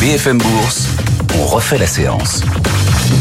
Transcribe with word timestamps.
BFM 0.00 0.38
Bourse, 0.38 0.88
on 1.36 1.44
refait 1.44 1.76
la 1.76 1.86
séance. 1.88 2.42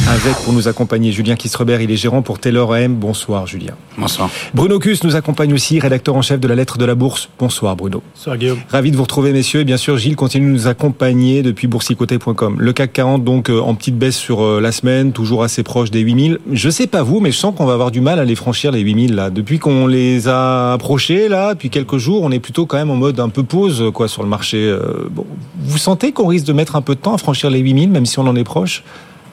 Avec 0.10 0.36
pour 0.44 0.54
nous 0.54 0.68
accompagner 0.68 1.12
Julien 1.12 1.36
Kisrebert, 1.36 1.82
il 1.82 1.92
est 1.92 1.98
gérant 1.98 2.22
pour 2.22 2.40
Taylor 2.40 2.74
AM. 2.74 2.96
Bonsoir 2.96 3.46
Julien. 3.48 3.74
Bonsoir. 3.98 4.30
Bruno 4.54 4.80
Cus 4.80 4.98
nous 5.04 5.16
accompagne 5.16 5.54
aussi, 5.54 5.80
rédacteur 5.80 6.16
en 6.16 6.22
chef 6.22 6.40
de 6.40 6.48
la 6.48 6.56
lettre 6.56 6.78
de 6.78 6.86
la 6.86 6.96
Bourse. 6.96 7.30
Bonsoir 7.40 7.76
Bruno. 7.76 8.02
Bonsoir 8.16 8.38
Guillaume. 8.38 8.60
Ravi 8.70 8.92
de 8.92 8.98
vous 8.98 9.04
retrouver 9.04 9.32
messieurs 9.32 9.62
et 9.62 9.64
bien 9.64 9.78
sûr 9.78 9.98
Gilles 9.98 10.16
continue 10.16 10.48
de 10.48 10.52
nous 10.52 10.68
accompagner 10.68 11.42
depuis 11.42 11.68
boursicoté.com. 11.68 12.58
Le 12.60 12.74
CAC 12.74 12.94
40 12.94 13.24
donc 13.24 13.50
euh, 13.50 13.60
en 13.60 13.76
petite 13.76 13.98
baisse 13.98 14.18
sur 14.18 14.44
euh, 14.44 14.60
la 14.60 14.72
semaine, 14.72 15.12
toujours 15.12 15.44
assez 15.44 15.64
proche 15.64 15.92
des 15.92 16.00
8000. 16.00 16.40
Je 16.52 16.70
sais 16.70 16.88
pas 16.88 17.04
vous 17.04 17.20
mais 17.20 17.32
je 17.32 17.38
sens 17.38 17.54
qu'on 17.56 17.66
va 17.66 17.74
avoir 17.74 17.92
du 17.92 18.02
mal 18.02 18.20
à 18.20 18.26
les 18.26 18.36
franchir 18.36 18.72
les 18.72 18.82
8000 18.82 19.16
là. 19.16 19.30
Depuis 19.30 19.60
qu'on 19.60 19.88
les 19.88 20.28
a 20.28 20.74
approchés 20.74 21.30
là, 21.30 21.54
depuis 21.54 21.70
quelques 21.70 21.98
jours, 21.98 22.24
on 22.24 22.32
est 22.32 22.40
plutôt 22.40 22.66
quand 22.66 22.78
même 22.78 22.92
en 22.92 22.96
mode 22.96 23.20
un 23.20 23.30
peu 23.30 23.44
pause 23.44 23.86
quoi 23.94 24.08
sur 24.08 24.24
le 24.24 24.30
marché. 24.30 24.58
Euh, 24.58 25.08
bon, 25.12 25.26
vous 25.60 25.78
sentez 25.78 26.12
qu'on 26.12 26.28
risque 26.28 26.46
de 26.46 26.54
mettre 26.54 26.76
un 26.76 26.82
peu 26.82 26.96
de 26.96 27.00
temps 27.00 27.14
à 27.14 27.18
franchir 27.18 27.50
les 27.50 27.60
8000 27.60 27.90
même 27.90 28.06
si 28.06 28.20
on 28.20 28.28
en 28.28 28.36
est 28.36 28.44
proche? 28.44 28.84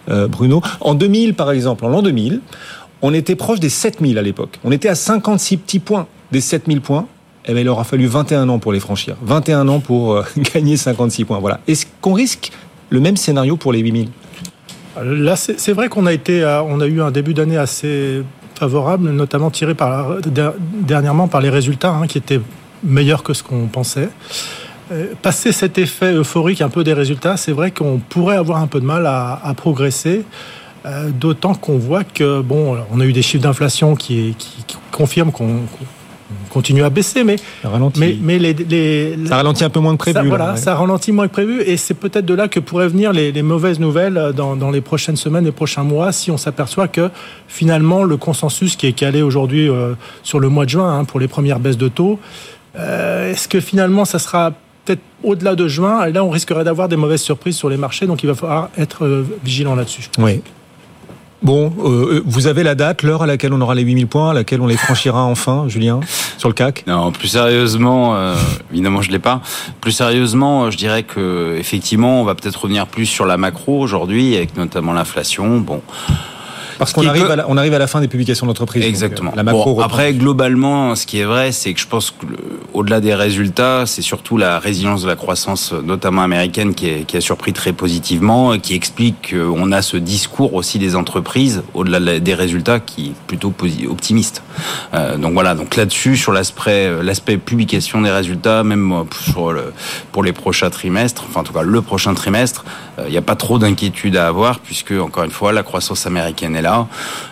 Bruno. 0.09 0.63
En 0.81 0.95
2000, 0.95 1.35
par 1.35 1.51
exemple, 1.51 1.85
en 1.85 1.89
l'an 1.89 2.03
2000, 2.03 2.41
on 3.03 3.13
était 3.13 3.37
proche 3.37 3.61
des 3.61 3.69
7000 3.69 4.19
à 4.19 4.23
l'époque. 4.23 4.59
On 4.65 4.73
était 4.73 4.89
à 4.89 4.95
56 4.95 5.59
petits 5.59 5.79
points 5.79 6.07
des 6.33 6.41
7000 6.41 6.81
points. 6.81 7.07
Eh 7.47 7.53
bien, 7.53 7.63
il 7.63 7.69
aura 7.69 7.85
fallu 7.85 8.07
21 8.07 8.49
ans 8.49 8.59
pour 8.59 8.73
les 8.73 8.81
franchir. 8.81 9.17
21 9.23 9.69
ans 9.69 9.81
pour 9.81 10.13
euh, 10.13 10.25
gagner 10.55 10.77
56 10.77 11.25
points. 11.25 11.39
Voilà. 11.39 11.61
Est-ce 11.69 11.87
qu'on 12.01 12.15
risque 12.15 12.51
le 12.91 13.01
même 13.01 13.17
scénario 13.17 13.57
pour 13.57 13.73
les 13.73 13.81
8000 13.81 14.09
Là, 15.03 15.35
c'est 15.37 15.73
vrai 15.73 15.89
qu'on 15.89 16.07
a 16.07 16.13
a 16.13 16.87
eu 16.87 17.01
un 17.03 17.11
début 17.11 17.35
d'année 17.35 17.57
assez 17.57 18.23
favorable, 18.55 19.11
notamment 19.11 19.51
tiré 19.51 19.75
par, 19.75 20.17
dernièrement 20.81 21.27
par 21.27 21.41
les 21.41 21.51
résultats 21.51 21.91
hein, 21.91 22.07
qui 22.07 22.19
étaient 22.19 22.41
meilleurs 22.85 23.25
que 23.25 23.35
ce 23.35 23.43
qu'on 23.43 23.67
pensait. 23.67 24.09
Euh, 24.93 25.15
passer 25.23 25.53
cet 25.53 25.79
effet 25.79 26.13
euphorique 26.13 26.61
un 26.61 26.69
peu 26.69 26.85
des 26.85 26.93
résultats, 26.93 27.39
c'est 27.39 27.53
vrai 27.53 27.71
qu'on 27.71 27.99
pourrait 27.99 28.37
avoir 28.37 28.61
un 28.61 28.67
peu 28.67 28.81
de 28.81 28.85
mal 28.85 29.07
à, 29.07 29.55
progresser. 29.57 30.25
Euh, 30.85 31.09
d'autant 31.09 31.55
qu'on 31.55 31.79
voit 31.79 32.05
que 32.05 32.43
bon, 32.43 32.77
on 32.93 33.01
a 33.01 33.07
eu 33.07 33.15
des 33.15 33.23
chiffres 33.23 33.43
d'inflation 33.43 33.97
qui, 33.97 34.37
confirment 34.93 35.33
qu'on 35.33 35.61
continue 36.51 36.83
à 36.83 36.91
baisser, 36.91 37.25
mais 37.25 37.37
ralentit. 37.63 38.19
mais, 38.21 38.39
les, 38.39 39.19
ça 39.27 39.37
ralentit 39.37 39.65
un 39.65 39.71
peu 39.71 39.81
moins 39.81 39.95
que 39.95 40.03
prévu. 40.03 40.19
Ça, 40.19 40.23
voilà, 40.23 40.57
ça 40.57 40.75
ralentit 40.75 41.13
moins 41.13 41.29
que 41.29 41.33
prévu, 41.33 41.63
et 41.63 41.79
c'est 41.79 41.95
peut-être 41.95 42.27
de 42.27 42.35
là 42.35 42.49
que 42.49 42.61
pourraient 42.61 42.89
venir 42.89 43.15
les, 43.15 43.43
mauvaises 43.43 43.81
nouvelles 43.81 44.33
dans, 44.37 44.71
les 44.71 44.83
prochaines 44.83 45.17
semaines, 45.17 45.47
les 45.47 45.53
prochains 45.53 45.85
mois, 45.85 46.13
si 46.13 46.31
on 46.31 46.37
s'aperçoit 46.37 46.89
que 46.89 47.09
finalement 47.49 48.05
le 48.05 48.19
consensus 48.19 48.77
qui 48.77 48.87
est 48.87 48.93
calé 48.93 49.23
aujourd'hui 49.23 49.71
euh, 49.71 49.95
sur 50.23 50.41
le 50.41 50.51
mois 50.51 50.67
de 50.67 50.71
juin 50.71 50.99
hein, 50.99 51.05
pour 51.05 51.21
les 51.21 51.29
premières 51.29 51.61
baisses 51.61 51.79
de 51.79 51.89
taux, 51.89 52.21
est-ce 52.77 53.47
que 53.47 53.61
finalement 53.61 54.05
ça 54.05 54.19
sera 54.19 54.53
peut-être 54.85 55.03
au-delà 55.23 55.55
de 55.55 55.69
juin. 55.69 56.07
Là, 56.09 56.25
on 56.25 56.31
risquerait 56.31 56.65
d'avoir 56.65 56.89
des 56.89 56.97
mauvaises 56.97 57.23
surprises 57.23 57.57
sur 57.57 57.69
les 57.69 57.77
marchés. 57.77 58.07
Donc, 58.07 58.23
il 58.23 58.27
va 58.27 58.35
falloir 58.35 58.71
être 58.79 59.05
euh, 59.05 59.27
vigilant 59.45 59.75
là-dessus. 59.75 60.09
Oui. 60.19 60.43
Bon, 61.45 61.71
euh, 61.85 62.23
vous 62.25 62.47
avez 62.47 62.63
la 62.63 62.75
date, 62.75 63.03
l'heure 63.03 63.23
à 63.23 63.27
laquelle 63.27 63.53
on 63.53 63.61
aura 63.61 63.75
les 63.75 63.83
8000 63.83 64.07
points, 64.07 64.31
à 64.31 64.35
laquelle 64.35 64.63
on 64.63 64.67
les 64.67 64.79
franchira 64.79 65.23
enfin, 65.25 65.67
Julien, 65.69 66.01
sur 66.39 66.49
le 66.49 66.55
CAC 66.55 66.87
Non, 66.87 67.13
plus 67.13 67.29
sérieusement, 67.29 68.17
euh, 68.17 68.35
évidemment 68.73 69.03
je 69.03 69.11
l'ai 69.11 69.19
pas. 69.19 69.43
Plus 69.83 69.93
sérieusement, 69.93 70.71
je 70.71 70.79
dirais 70.79 71.03
que 71.03 71.55
effectivement, 71.59 72.23
on 72.23 72.25
va 72.25 72.35
peut-être 72.35 72.63
revenir 72.63 72.87
plus 72.87 73.05
sur 73.05 73.27
la 73.27 73.37
macro 73.37 73.79
aujourd'hui, 73.79 74.35
avec 74.37 74.57
notamment 74.57 74.95
l'inflation. 74.95 75.59
Bon, 75.59 75.83
parce 76.79 76.93
qu'on 76.93 77.07
arrive, 77.07 77.31
à 77.31 77.37
la, 77.37 77.49
on 77.49 77.57
arrive 77.57 77.75
à 77.75 77.79
la 77.79 77.87
fin 77.87 78.01
des 78.01 78.09
publications 78.09 78.47
d'entreprise. 78.47 78.85
Exactement. 78.85 79.33
la 79.35 79.43
macro 79.43 79.81
après, 79.83 80.15
globalement, 80.15 80.95
ce 80.95 81.07
qui 81.07 81.21
est 81.21 81.25
vrai, 81.25 81.53
c'est 81.53 81.73
que 81.75 81.81
je 81.81 81.87
pense 81.87 82.11
que 82.11 82.27
au-delà 82.73 83.01
des 83.01 83.15
résultats, 83.15 83.85
c'est 83.87 84.03
surtout 84.03 84.37
la 84.37 84.59
résilience 84.59 85.03
de 85.03 85.09
la 85.09 85.17
croissance, 85.17 85.73
notamment 85.73 86.23
américaine, 86.23 86.75
qui, 86.75 86.89
est, 86.89 87.05
qui 87.05 87.17
a 87.17 87.21
surpris 87.21 87.53
très 87.53 87.73
positivement, 87.73 88.59
qui 88.59 88.75
explique 88.75 89.35
qu'on 89.35 89.73
a 89.73 89.83
ce 89.83 89.97
discours 89.97 90.55
aussi 90.55 90.79
des 90.79 90.97
entreprises, 90.97 91.63
au-delà 91.75 92.19
des 92.19 92.35
résultats, 92.35 92.81
qui 92.81 93.09
est 93.09 93.15
plutôt 93.27 93.53
optimiste. 93.89 94.43
Euh, 94.95 95.17
donc 95.17 95.35
voilà, 95.35 95.55
donc 95.55 95.77
là-dessus, 95.77 96.17
sur 96.17 96.33
l'aspect, 96.33 96.91
l'aspect 97.03 97.37
publication 97.37 98.01
des 98.01 98.11
résultats, 98.11 98.65
même 98.65 99.05
sur 99.33 99.53
le, 99.53 99.73
pour 100.13 100.23
les 100.23 100.33
prochains 100.33 100.71
trimestres, 100.71 101.25
enfin 101.29 101.41
en 101.41 101.45
tout 101.45 101.53
cas 101.53 101.63
le 101.63 101.83
prochain 101.83 102.15
trimestre, 102.15 102.65
il 102.99 103.05
euh, 103.05 103.11
n'y 103.11 103.17
a 103.17 103.23
pas 103.23 103.37
trop 103.37 103.59
d'inquiétude 103.59 104.17
à 104.17 104.27
avoir, 104.27 104.61
puisque 104.61 104.93
encore 104.93 105.25
une 105.25 105.31
fois, 105.31 105.53
la 105.53 105.63
croissance 105.63 106.07
américaine 106.07 106.57
est 106.57 106.63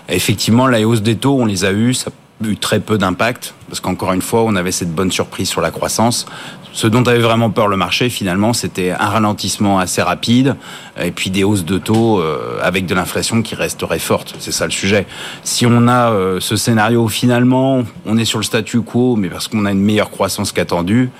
Effectivement, 0.08 0.66
la 0.66 0.86
hausse 0.86 1.02
des 1.02 1.16
taux, 1.16 1.38
on 1.40 1.46
les 1.46 1.64
a 1.64 1.72
eus, 1.72 1.94
ça 1.94 2.10
a 2.10 2.46
eu 2.46 2.56
très 2.56 2.80
peu 2.80 2.98
d'impact, 2.98 3.54
parce 3.68 3.80
qu'encore 3.80 4.12
une 4.12 4.22
fois, 4.22 4.42
on 4.44 4.56
avait 4.56 4.72
cette 4.72 4.92
bonne 4.92 5.12
surprise 5.12 5.48
sur 5.48 5.60
la 5.60 5.70
croissance. 5.70 6.26
Ce 6.72 6.86
dont 6.86 7.02
avait 7.02 7.18
vraiment 7.18 7.50
peur 7.50 7.68
le 7.68 7.76
marché, 7.76 8.08
finalement, 8.08 8.54
c'était 8.54 8.92
un 8.92 9.08
ralentissement 9.08 9.78
assez 9.78 10.00
rapide 10.00 10.56
et 10.98 11.10
puis 11.10 11.28
des 11.28 11.44
hausses 11.44 11.66
de 11.66 11.76
taux 11.76 12.18
euh, 12.18 12.58
avec 12.62 12.86
de 12.86 12.94
l'inflation 12.94 13.42
qui 13.42 13.54
resterait 13.54 13.98
forte. 13.98 14.34
C'est 14.38 14.52
ça 14.52 14.64
le 14.64 14.70
sujet. 14.70 15.06
Si 15.44 15.66
on 15.66 15.86
a 15.86 16.10
euh, 16.10 16.40
ce 16.40 16.56
scénario, 16.56 17.08
finalement, 17.08 17.82
on 18.06 18.16
est 18.16 18.24
sur 18.24 18.38
le 18.38 18.44
statu 18.44 18.80
quo, 18.80 19.16
mais 19.16 19.28
parce 19.28 19.48
qu'on 19.48 19.66
a 19.66 19.70
une 19.70 19.82
meilleure 19.82 20.10
croissance 20.10 20.50
qu'attendue, 20.50 21.10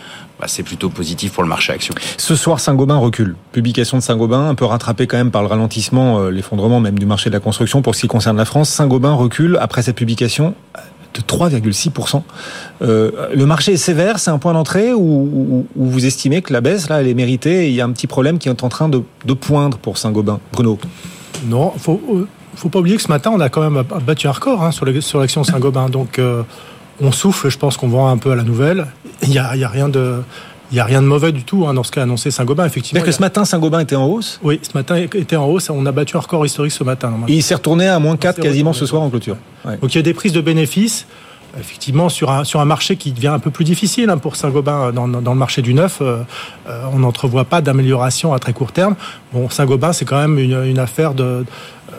bah, 0.43 0.49
c'est 0.49 0.65
plutôt 0.65 0.91
positif 0.91 1.35
pour 1.35 1.45
le 1.45 1.49
marché 1.49 1.73
action. 1.73 1.95
Ce 2.17 2.35
soir, 2.35 2.59
Saint-Gobain 2.59 2.97
recule. 2.97 3.37
Publication 3.53 3.97
de 3.99 4.03
Saint-Gobain, 4.03 4.49
un 4.49 4.57
peu 4.57 4.65
rattrapé 4.65 5.07
quand 5.07 5.17
même 5.17 5.31
par 5.31 5.43
le 5.43 5.47
ralentissement, 5.47 6.19
euh, 6.19 6.31
l'effondrement 6.31 6.81
même 6.81 6.99
du 6.99 7.07
marché 7.07 7.31
de 7.31 7.35
la 7.35 7.39
construction 7.39 7.81
pour 7.81 7.95
ce 7.95 8.01
qui 8.01 8.09
concerne 8.09 8.37
la 8.37 8.45
France. 8.45 8.69
Saint-Gobain 8.69 9.13
recule 9.13 9.57
après 9.61 9.83
cette 9.83 9.95
publication 9.95 10.57
de 11.15 11.21
3,6%. 11.21 12.25
Euh, 12.83 13.29
le 13.33 13.47
marché 13.47 13.75
est 13.75 13.77
sévère, 13.77 14.19
c'est 14.19 14.33
un 14.33 14.39
point 14.39 14.53
d'entrée 14.53 14.93
ou, 14.93 15.65
vous 15.77 16.07
estimez 16.07 16.43
que 16.43 16.53
la 16.53 16.61
baisse, 16.61 16.89
là, 16.89 17.01
elle 17.01 17.07
est 17.07 17.15
méritée 17.15 17.67
et 17.67 17.69
il 17.69 17.75
y 17.77 17.81
a 17.81 17.85
un 17.85 17.93
petit 17.93 18.09
problème 18.09 18.39
qui 18.39 18.49
est 18.49 18.63
en 18.65 18.69
train 18.69 18.89
de, 18.89 19.01
poindre 19.35 19.79
pour 19.79 19.97
Saint-Gobain? 19.97 20.41
Bruno 20.53 20.77
Non, 21.47 21.73
faut, 21.79 22.01
euh, 22.13 22.27
faut 22.57 22.69
pas 22.69 22.81
oublier 22.81 22.97
que 22.97 23.03
ce 23.03 23.09
matin, 23.09 23.31
on 23.33 23.39
a 23.39 23.49
quand 23.49 23.71
même 23.71 23.85
battu 24.05 24.27
un 24.27 24.33
record 24.33 24.65
hein, 24.65 24.73
sur 24.73 25.21
l'action 25.21 25.45
Saint-Gobain. 25.45 25.89
Donc, 25.89 26.21
on 27.03 27.13
souffle, 27.13 27.51
je 27.51 27.59
pense 27.59 27.77
qu'on 27.77 27.89
vend 27.89 28.09
un 28.09 28.17
peu 28.17 28.31
à 28.31 28.37
la 28.37 28.45
nouvelle. 28.45 28.87
Il 29.23 29.31
n'y 29.31 29.39
a, 29.39 29.49
rien 29.51 29.89
de... 29.89 30.23
Il 30.71 30.81
a 30.81 30.85
rien 30.85 31.03
de 31.03 31.07
mauvais 31.07 31.33
du 31.33 31.45
tout 31.45 31.67
hein, 31.67 31.75
dans 31.75 31.83
ce 31.83 31.93
qu'a 31.93 32.03
annoncé 32.03 32.31
Saint-Gobain, 32.31 32.65
effectivement. 32.65 33.01
cest 33.01 33.07
que 33.07 33.13
ce 33.13 33.21
matin, 33.21 33.45
Saint-Gobain 33.45 33.81
était 33.81 33.97
en 33.97 34.07
hausse 34.07 34.41
Oui, 34.43 34.59
ce 34.63 34.71
matin 34.75 34.97
était 34.97 35.37
en 35.37 35.47
hausse. 35.47 35.69
On 35.69 35.85
a 35.85 35.93
battu 35.93 36.17
un 36.17 36.21
record 36.21 36.47
historique 36.47 36.73
ce 36.73 36.83
matin. 36.83 37.13
il 37.29 37.43
s'est 37.43 37.55
retourné 37.55 37.89
à 37.89 37.99
moins 37.99 38.17
4 38.17 38.41
quasiment 38.41 38.73
ce 38.73 38.87
soir 38.87 39.03
en 39.03 39.11
clôture. 39.11 39.37
Donc 39.65 39.95
il 39.95 39.97
y 39.97 39.99
a 39.99 40.03
des 40.03 40.15
prises 40.15 40.33
de 40.33 40.41
bénéfices 40.41 41.07
effectivement 41.59 42.09
sur 42.09 42.31
un, 42.31 42.45
sur 42.45 42.61
un 42.61 42.65
marché 42.65 42.97
qui 42.97 43.13
devient 43.13 43.29
un 43.29 43.39
peu 43.39 43.51
plus 43.51 43.65
difficile 43.65 44.11
hein, 44.11 44.19
pour 44.19 44.37
Saint-Gobain 44.37 44.93
dans, 44.93 45.09
dans, 45.09 45.33
le 45.33 45.39
marché 45.39 45.63
du 45.63 45.75
neuf. 45.75 45.99
Euh, 46.01 46.23
euh, 46.69 46.85
on 46.93 47.01
n'entrevoit 47.01 47.45
pas 47.45 47.61
d'amélioration 47.61 48.33
à 48.33 48.39
très 48.39 48.53
court 48.53 48.73
terme. 48.73 48.97
Bon, 49.33 49.49
Saint-Gobain, 49.51 49.93
c'est 49.93 50.05
quand 50.05 50.21
même 50.21 50.39
une, 50.39 50.65
une 50.65 50.79
affaire 50.79 51.15
de, 51.15 51.45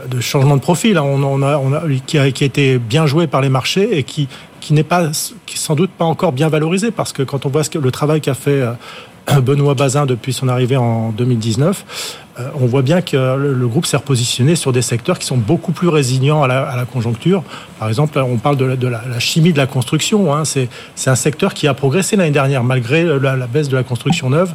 de, 0.09 0.19
changement 0.21 0.55
de 0.55 0.61
profil. 0.61 0.97
Hein. 0.97 1.03
On, 1.03 1.23
on, 1.23 1.41
a, 1.43 1.57
on 1.57 1.73
a, 1.73 1.81
qui, 2.05 2.17
a, 2.17 2.31
qui 2.31 2.43
a 2.43 2.47
été 2.47 2.79
bien 2.79 3.05
joué 3.05 3.27
par 3.27 3.41
les 3.41 3.49
marchés 3.49 3.97
et 3.97 4.03
qui, 4.03 4.27
qui 4.63 4.73
n'est 4.73 4.83
pas, 4.83 5.09
qui 5.45 5.57
sans 5.57 5.75
doute 5.75 5.91
pas 5.91 6.05
encore 6.05 6.31
bien 6.31 6.47
valorisé 6.47 6.89
parce 6.89 7.11
que 7.11 7.21
quand 7.21 7.45
on 7.45 7.49
voit 7.49 7.65
ce 7.65 7.69
que, 7.69 7.77
le 7.77 7.91
travail 7.91 8.21
qu'a 8.21 8.33
fait 8.33 8.61
euh, 8.61 9.41
Benoît 9.41 9.73
Bazin 9.73 10.05
depuis 10.05 10.31
son 10.31 10.47
arrivée 10.47 10.77
en 10.77 11.09
2019, 11.09 12.17
euh, 12.39 12.49
on 12.55 12.65
voit 12.65 12.81
bien 12.81 13.01
que 13.01 13.17
le, 13.17 13.67
groupe 13.67 13.85
s'est 13.85 13.97
repositionné 13.97 14.55
sur 14.55 14.71
des 14.71 14.81
secteurs 14.81 15.19
qui 15.19 15.25
sont 15.25 15.35
beaucoup 15.35 15.73
plus 15.73 15.89
résilients 15.89 16.43
à 16.43 16.47
la, 16.47 16.85
conjoncture. 16.85 17.43
Par 17.77 17.89
exemple, 17.89 18.17
on 18.19 18.37
parle 18.37 18.55
de 18.55 18.87
la, 18.87 19.19
chimie 19.19 19.51
de 19.51 19.57
la 19.57 19.67
construction. 19.67 20.33
Hein. 20.33 20.43
C'est 20.45 20.69
un 21.07 21.15
secteur 21.15 21.53
qui 21.53 21.67
a 21.67 21.73
progressé 21.73 22.15
l'année 22.15 22.31
dernière 22.31 22.63
malgré 22.63 23.03
la, 23.19 23.35
baisse 23.47 23.67
de 23.67 23.75
la 23.75 23.83
construction 23.83 24.29
neuve. 24.29 24.53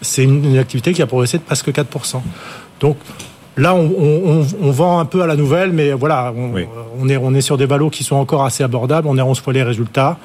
C'est 0.00 0.24
une, 0.24 0.42
une 0.42 0.58
activité 0.58 0.94
qui 0.94 1.02
a 1.02 1.06
progressé 1.06 1.36
de 1.36 1.42
presque 1.42 1.68
4%. 1.68 2.22
Donc, 2.80 2.96
Là, 3.60 3.74
on, 3.74 4.70
vend 4.70 5.00
un 5.00 5.04
peu 5.04 5.22
à 5.22 5.26
la 5.26 5.36
nouvelle, 5.36 5.72
mais 5.72 5.92
voilà, 5.92 6.32
on, 6.34 7.08
est, 7.08 7.16
on 7.16 7.34
est 7.34 7.40
sur 7.40 7.58
des 7.58 7.66
valos 7.66 7.90
qui 7.90 8.04
sont 8.04 8.16
encore 8.16 8.44
assez 8.44 8.64
abordables. 8.64 9.06
On 9.06 9.18
est 9.18 9.22
11 9.22 9.38
fois 9.40 9.52
les 9.52 9.62
résultats. 9.62 10.16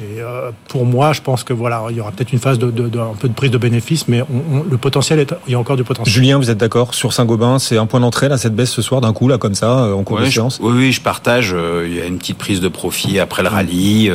Et 0.00 0.20
euh, 0.20 0.50
pour 0.68 0.86
moi, 0.86 1.12
je 1.12 1.20
pense 1.20 1.44
que 1.44 1.52
voilà, 1.52 1.82
il 1.90 1.96
y 1.96 2.00
aura 2.00 2.12
peut-être 2.12 2.32
une 2.32 2.38
phase 2.38 2.58
de, 2.58 2.66
un 2.98 3.14
peu 3.18 3.28
de 3.28 3.34
prise 3.34 3.50
de 3.50 3.58
bénéfice, 3.58 4.08
mais 4.08 4.22
le 4.70 4.76
potentiel 4.78 5.18
est, 5.18 5.34
il 5.46 5.52
y 5.52 5.54
a 5.54 5.58
encore 5.58 5.76
du 5.76 5.84
potentiel. 5.84 6.12
Julien, 6.12 6.38
vous 6.38 6.50
êtes 6.50 6.58
d'accord 6.58 6.94
sur 6.94 7.12
Saint-Gobain? 7.12 7.58
C'est 7.58 7.76
un 7.76 7.86
point 7.86 8.00
d'entrée 8.00 8.28
là 8.28 8.38
cette 8.38 8.54
baisse 8.54 8.70
ce 8.70 8.80
soir 8.80 9.00
d'un 9.00 9.12
coup 9.12 9.28
là 9.28 9.38
comme 9.38 9.54
ça 9.54 9.84
euh, 9.84 9.94
en 9.94 10.02
cours 10.04 10.20
de 10.20 10.26
séance? 10.26 10.58
Oui, 10.62 10.72
oui, 10.74 10.92
je 10.92 11.00
partage. 11.00 11.52
Euh, 11.54 11.86
il 11.88 11.96
y 11.96 12.00
a 12.00 12.06
une 12.06 12.18
petite 12.18 12.38
prise 12.38 12.60
de 12.60 12.68
profit 12.68 13.18
après 13.18 13.42
le 13.42 13.48
rallye, 13.48 14.10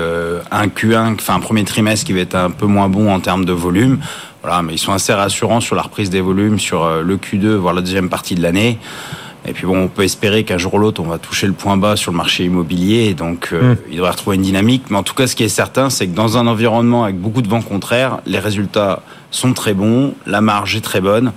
un 0.52 0.68
Q1, 0.68 1.16
enfin 1.16 1.36
un 1.36 1.40
premier 1.40 1.64
trimestre 1.64 2.06
qui 2.06 2.14
va 2.14 2.22
être 2.22 2.36
un 2.36 2.50
peu 2.50 2.66
moins 2.66 2.90
bon 2.90 3.12
en 3.12 3.20
termes 3.20 3.46
de 3.46 3.54
volume. 3.54 4.00
Voilà, 4.44 4.62
mais 4.62 4.74
ils 4.74 4.80
sont 4.80 4.92
assez 4.92 5.14
rassurants 5.14 5.62
sur 5.62 5.76
la 5.76 5.82
reprise 5.82 6.10
des 6.10 6.20
volumes 6.20 6.60
sur 6.60 6.84
euh, 6.84 7.02
le 7.02 7.16
Q2, 7.16 7.56
voire 7.56 7.74
la 7.74 7.82
deuxième 7.82 8.10
partie 8.10 8.36
de 8.36 8.42
l'année. 8.42 8.78
Et 9.46 9.54
puis 9.54 9.66
bon, 9.66 9.84
on 9.84 9.88
peut 9.88 10.04
espérer 10.04 10.44
qu'un 10.44 10.58
jour 10.58 10.74
ou 10.74 10.80
l'autre, 10.80 11.02
on 11.02 11.08
va 11.08 11.18
toucher 11.18 11.48
le 11.48 11.54
point 11.54 11.78
bas 11.78 11.96
sur 11.96 12.12
le 12.12 12.18
marché 12.18 12.44
immobilier. 12.44 13.14
donc, 13.14 13.50
euh, 13.54 13.74
hmm. 13.74 13.78
il 13.90 13.96
devrait 13.98 14.12
retrouver 14.12 14.36
une 14.36 14.42
dynamique. 14.42 14.84
Mais 14.90 14.98
en 14.98 15.04
tout 15.04 15.14
cas, 15.14 15.28
ce 15.28 15.36
qui 15.36 15.44
est 15.44 15.50
certain, 15.50 15.90
c'est 15.90 16.08
que 16.08 16.16
dans 16.16 16.38
un 16.38 16.46
environnement 16.48 17.06
avec 17.06 17.18
beaucoup 17.18 17.42
de 17.42 17.48
vents 17.48 17.62
contraires, 17.62 18.20
les 18.26 18.40
résultats 18.40 19.02
sont 19.32 19.54
très 19.54 19.74
bons, 19.74 20.14
la 20.26 20.42
marge 20.42 20.76
est 20.76 20.82
très 20.82 21.02
bonne. 21.02 21.32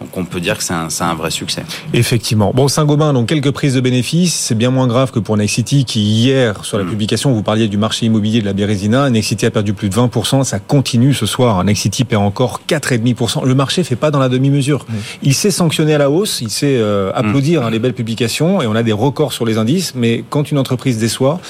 Donc 0.00 0.16
on 0.16 0.24
peut 0.24 0.40
dire 0.40 0.56
que 0.56 0.64
c'est 0.64 0.72
un, 0.72 0.88
un, 1.00 1.14
vrai 1.14 1.30
succès. 1.30 1.62
Effectivement. 1.92 2.52
Bon, 2.54 2.68
Saint-Gobain, 2.68 3.12
donc 3.12 3.28
quelques 3.28 3.50
prises 3.50 3.74
de 3.74 3.80
bénéfices. 3.80 4.34
C'est 4.34 4.54
bien 4.54 4.70
moins 4.70 4.86
grave 4.86 5.10
que 5.10 5.18
pour 5.18 5.36
Nexity 5.36 5.84
qui 5.84 6.00
hier, 6.00 6.64
sur 6.64 6.78
la 6.78 6.84
mm. 6.84 6.88
publication, 6.88 7.32
vous 7.32 7.42
parliez 7.42 7.68
du 7.68 7.76
marché 7.76 8.06
immobilier 8.06 8.40
de 8.40 8.46
la 8.46 8.54
Bérésina. 8.54 9.10
Nexity 9.10 9.44
a 9.44 9.50
perdu 9.50 9.74
plus 9.74 9.90
de 9.90 9.94
20%. 9.94 10.42
Ça 10.44 10.58
continue 10.58 11.12
ce 11.12 11.26
soir. 11.26 11.62
Nexity 11.64 12.04
perd 12.04 12.22
encore 12.22 12.62
4,5%. 12.66 13.44
Le 13.44 13.54
marché 13.54 13.84
fait 13.84 13.96
pas 13.96 14.10
dans 14.10 14.18
la 14.18 14.30
demi-mesure. 14.30 14.86
Mm. 14.88 14.94
Il 15.22 15.34
s'est 15.34 15.50
sanctionné 15.50 15.94
à 15.94 15.98
la 15.98 16.10
hausse. 16.10 16.40
Il 16.40 16.50
sait 16.50 16.78
euh, 16.78 17.12
applaudir 17.14 17.60
mm. 17.60 17.64
hein, 17.66 17.70
les 17.70 17.78
belles 17.78 17.92
publications 17.92 18.62
et 18.62 18.66
on 18.66 18.74
a 18.74 18.82
des 18.82 18.92
records 18.92 19.34
sur 19.34 19.44
les 19.44 19.58
indices. 19.58 19.92
Mais 19.94 20.24
quand 20.30 20.50
une 20.50 20.56
entreprise 20.56 20.96
déçoit, 20.96 21.40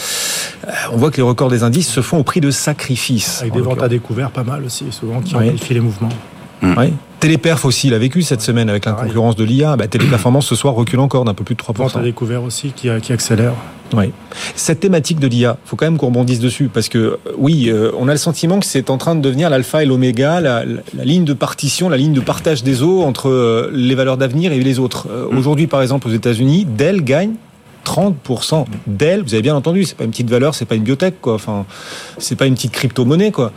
euh, 0.66 0.72
on 0.92 0.96
voit 0.96 1.12
que 1.12 1.18
les 1.18 1.22
records 1.22 1.50
des 1.50 1.62
indices 1.62 1.88
se 1.88 2.00
font 2.00 2.18
au 2.18 2.24
prix 2.24 2.40
de 2.40 2.50
sacrifices. 2.50 3.42
Avec 3.42 3.52
des 3.52 3.60
ventes 3.60 3.80
à 3.80 3.88
découvert, 3.88 4.32
pas 4.32 4.42
mal 4.42 4.64
aussi, 4.64 4.86
souvent, 4.90 5.20
qui 5.20 5.36
amplifient 5.36 5.74
les 5.74 5.80
mouvements. 5.80 6.08
Oui. 6.62 6.92
Téléperf 7.20 7.64
aussi, 7.66 7.88
il 7.88 7.94
a 7.94 7.98
vécu 7.98 8.22
cette 8.22 8.40
semaine 8.40 8.70
avec 8.70 8.86
la 8.86 8.92
concurrence 8.92 9.36
de 9.36 9.44
l'IA. 9.44 9.76
Bah, 9.76 9.86
Téléperformance 9.86 10.46
ce 10.46 10.54
soir 10.54 10.74
recule 10.74 11.00
encore 11.00 11.24
d'un 11.24 11.34
peu 11.34 11.44
plus 11.44 11.54
de 11.54 11.60
3%. 11.60 11.76
Vente 11.76 11.96
à 11.96 12.00
découvert 12.00 12.42
aussi 12.42 12.72
qui, 12.74 12.88
qui 13.02 13.12
accélère. 13.12 13.52
Oui. 13.94 14.12
Cette 14.54 14.80
thématique 14.80 15.18
de 15.18 15.26
l'IA, 15.26 15.56
faut 15.64 15.76
quand 15.76 15.86
même 15.86 15.98
qu'on 15.98 16.06
rebondisse 16.06 16.38
dessus 16.38 16.70
parce 16.72 16.88
que 16.88 16.98
euh, 16.98 17.16
oui, 17.36 17.68
euh, 17.68 17.90
on 17.98 18.08
a 18.08 18.12
le 18.12 18.18
sentiment 18.18 18.60
que 18.60 18.66
c'est 18.66 18.88
en 18.88 18.98
train 18.98 19.14
de 19.14 19.20
devenir 19.20 19.50
l'alpha 19.50 19.82
et 19.82 19.86
l'oméga, 19.86 20.40
la, 20.40 20.64
la, 20.64 21.04
ligne 21.04 21.24
de 21.24 21.32
partition, 21.32 21.88
la 21.88 21.96
ligne 21.96 22.12
de 22.12 22.20
partage 22.20 22.62
des 22.62 22.82
eaux 22.82 23.02
entre 23.02 23.28
euh, 23.28 23.70
les 23.72 23.94
valeurs 23.94 24.16
d'avenir 24.16 24.52
et 24.52 24.60
les 24.60 24.78
autres. 24.78 25.08
Mm. 25.08 25.36
Aujourd'hui, 25.36 25.66
par 25.66 25.82
exemple, 25.82 26.08
aux 26.08 26.12
États-Unis, 26.12 26.66
Dell 26.66 27.02
gagne 27.02 27.34
30% 27.84 28.64
Dell, 28.86 29.22
vous 29.22 29.34
avez 29.34 29.42
bien 29.42 29.54
entendu, 29.54 29.84
c'est 29.84 29.96
pas 29.96 30.04
une 30.04 30.10
petite 30.10 30.30
valeur, 30.30 30.54
c'est 30.54 30.64
pas 30.64 30.74
une 30.74 30.82
biotech, 30.82 31.20
quoi. 31.20 31.34
Enfin, 31.34 31.66
c'est 32.18 32.36
pas 32.36 32.46
une 32.46 32.54
petite 32.54 32.72
crypto-monnaie, 32.72 33.30
quoi. 33.30 33.52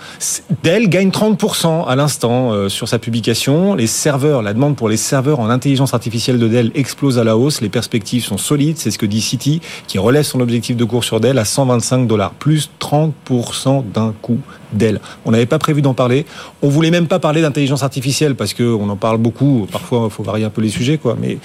Dell 0.63 0.89
gagne 0.89 1.09
30% 1.09 1.87
à 1.87 1.95
l'instant 1.95 2.51
euh, 2.51 2.69
sur 2.69 2.87
sa 2.87 2.99
publication. 2.99 3.75
Les 3.75 3.87
serveurs, 3.87 4.41
la 4.41 4.53
demande 4.53 4.75
pour 4.75 4.89
les 4.89 4.97
serveurs 4.97 5.39
en 5.39 5.49
intelligence 5.49 5.93
artificielle 5.93 6.39
de 6.39 6.47
Dell 6.47 6.71
explose 6.75 7.19
à 7.19 7.23
la 7.23 7.37
hausse. 7.37 7.61
Les 7.61 7.69
perspectives 7.69 8.23
sont 8.23 8.37
solides. 8.37 8.77
C'est 8.77 8.91
ce 8.91 8.97
que 8.97 9.05
dit 9.05 9.21
Citi, 9.21 9.61
qui 9.87 9.97
relève 9.97 10.23
son 10.23 10.39
objectif 10.39 10.75
de 10.77 10.85
cours 10.85 11.03
sur 11.03 11.19
Dell 11.19 11.37
à 11.37 11.45
125 11.45 12.07
dollars, 12.07 12.31
plus 12.31 12.69
30% 12.79 13.83
d'un 13.91 14.13
coup. 14.21 14.39
Dell. 14.73 14.99
On 15.25 15.31
n'avait 15.31 15.45
pas 15.45 15.59
prévu 15.59 15.81
d'en 15.81 15.93
parler. 15.93 16.25
On 16.61 16.69
voulait 16.69 16.91
même 16.91 17.07
pas 17.07 17.19
parler 17.19 17.41
d'intelligence 17.41 17.83
artificielle 17.83 18.35
parce 18.35 18.53
que 18.53 18.63
on 18.63 18.89
en 18.89 18.95
parle 18.95 19.17
beaucoup. 19.17 19.67
Parfois, 19.71 20.03
il 20.05 20.11
faut 20.11 20.23
varier 20.23 20.45
un 20.45 20.49
peu 20.49 20.61
les 20.61 20.69
sujets, 20.69 20.97
quoi. 20.97 21.15
Mais 21.19 21.37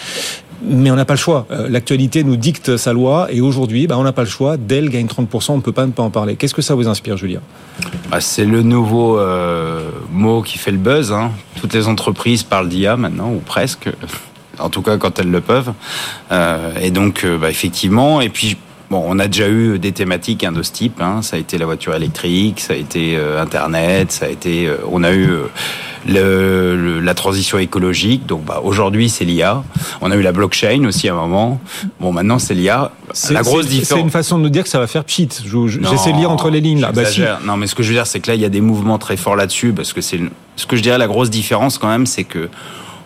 mais 0.62 0.90
on 0.90 0.96
n'a 0.96 1.04
pas 1.04 1.14
le 1.14 1.18
choix. 1.18 1.46
Euh, 1.50 1.68
l'actualité 1.68 2.24
nous 2.24 2.36
dicte 2.36 2.76
sa 2.76 2.92
loi 2.92 3.28
et 3.30 3.40
aujourd'hui, 3.40 3.86
bah, 3.86 3.96
on 3.98 4.02
n'a 4.02 4.12
pas 4.12 4.22
le 4.22 4.28
choix. 4.28 4.56
Dell 4.56 4.88
gagne 4.90 5.06
30%, 5.06 5.52
on 5.52 5.56
ne 5.56 5.62
peut 5.62 5.72
pas 5.72 5.86
ne 5.86 5.92
pas 5.92 6.02
en 6.02 6.10
parler. 6.10 6.36
Qu'est-ce 6.36 6.54
que 6.54 6.62
ça 6.62 6.74
vous 6.74 6.88
inspire, 6.88 7.16
Julien? 7.16 7.40
Bah, 8.10 8.20
C'est 8.20 8.44
le 8.44 8.62
nouveau 8.62 9.18
euh, 9.18 9.90
mot 10.10 10.42
qui 10.42 10.58
fait 10.58 10.72
le 10.72 10.78
buzz. 10.78 11.12
Hein. 11.12 11.30
Toutes 11.60 11.74
les 11.74 11.88
entreprises 11.88 12.42
parlent 12.42 12.68
d'IA 12.68 12.96
maintenant, 12.96 13.30
ou 13.30 13.38
presque. 13.38 13.88
En 14.60 14.70
tout 14.70 14.82
cas, 14.82 14.96
quand 14.96 15.20
elles 15.20 15.30
le 15.30 15.40
peuvent. 15.40 15.72
Euh, 16.32 16.72
et 16.82 16.90
donc, 16.90 17.24
bah, 17.40 17.48
effectivement, 17.48 18.20
et 18.20 18.28
puis 18.28 18.56
Bon, 18.90 19.04
on 19.06 19.18
a 19.18 19.28
déjà 19.28 19.50
eu 19.50 19.78
des 19.78 19.92
thématiques 19.92 20.42
hein, 20.42 20.50
de 20.50 20.62
ce 20.62 20.72
type. 20.72 21.02
Hein. 21.02 21.20
Ça 21.20 21.36
a 21.36 21.38
été 21.38 21.58
la 21.58 21.66
voiture 21.66 21.94
électrique, 21.94 22.58
ça 22.58 22.72
a 22.72 22.76
été 22.76 23.18
Internet, 23.38 24.10
ça 24.10 24.24
a 24.24 24.28
été. 24.30 24.68
on 24.90 25.04
a 25.04 25.12
eu 25.12 25.28
le, 26.06 27.00
la 27.00 27.14
transition 27.14 27.58
écologique. 27.58 28.26
Donc 28.26 28.44
bah, 28.44 28.60
aujourd'hui, 28.62 29.08
c'est 29.08 29.24
l'IA. 29.24 29.62
On 30.00 30.10
a 30.10 30.16
eu 30.16 30.22
la 30.22 30.32
blockchain 30.32 30.84
aussi 30.86 31.08
à 31.08 31.12
un 31.12 31.16
moment. 31.16 31.60
Bon, 32.00 32.12
maintenant, 32.12 32.38
c'est 32.38 32.54
l'IA. 32.54 32.92
La 33.30 33.42
grosse 33.42 33.66
différence. 33.66 33.88
C'est 33.88 34.00
une 34.00 34.10
façon 34.10 34.38
de 34.38 34.44
nous 34.44 34.48
dire 34.50 34.62
que 34.62 34.68
ça 34.68 34.78
va 34.78 34.86
faire 34.86 35.04
pchit. 35.04 35.28
J'essaie 35.44 36.12
de 36.12 36.18
lire 36.18 36.30
entre 36.30 36.50
les 36.50 36.60
lignes 36.60 36.80
là. 36.80 36.92
Bah, 36.92 37.02
Non, 37.44 37.56
mais 37.56 37.66
ce 37.66 37.74
que 37.74 37.82
je 37.82 37.88
veux 37.88 37.94
dire, 37.94 38.06
c'est 38.06 38.20
que 38.20 38.30
là, 38.30 38.34
il 38.34 38.40
y 38.40 38.44
a 38.44 38.50
des 38.50 38.60
mouvements 38.60 38.98
très 38.98 39.16
forts 39.16 39.36
là-dessus 39.36 39.72
parce 39.72 39.92
que 39.92 40.00
c'est 40.00 40.20
ce 40.56 40.66
que 40.66 40.76
je 40.76 40.82
dirais 40.82 40.98
la 40.98 41.06
grosse 41.06 41.30
différence 41.30 41.78
quand 41.78 41.88
même, 41.88 42.06
c'est 42.06 42.24
que 42.24 42.48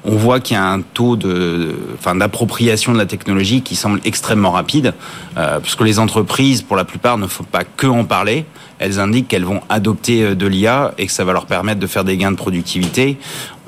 on 0.05 0.17
voit 0.17 0.41
qu'il 0.41 0.55
y 0.55 0.59
a 0.59 0.65
un 0.65 0.81
taux 0.81 1.17
de, 1.17 1.75
enfin, 1.95 2.15
d'appropriation 2.15 2.93
de 2.93 2.99
la 2.99 3.07
technologie 3.07 3.63
qui 3.63 3.77
semble 3.77 4.01
extrêmement 4.05 4.51
rapide, 4.51 4.95
euh, 5.37 5.61
puisque 5.61 5.83
les 5.83 5.99
entreprises, 5.99 6.63
pour 6.63 6.77
la 6.77 6.85
plupart, 6.85 7.19
ne 7.19 7.27
font 7.27 7.45
pas 7.45 7.65
que 7.65 7.87
en 7.87 8.05
parler. 8.05 8.45
Elles 8.79 8.99
indiquent 8.99 9.29
qu'elles 9.29 9.45
vont 9.45 9.61
adopter 9.69 10.25
euh, 10.25 10.35
de 10.35 10.47
l'IA 10.47 10.93
et 10.99 11.07
que 11.07 11.13
ça 11.13 11.25
va 11.25 11.33
leur 11.33 11.47
permettre 11.47 11.79
de 11.79 11.87
faire 11.87 12.05
des 12.05 12.17
gains 12.17 12.33
de 12.33 12.37
productivité. 12.37 13.19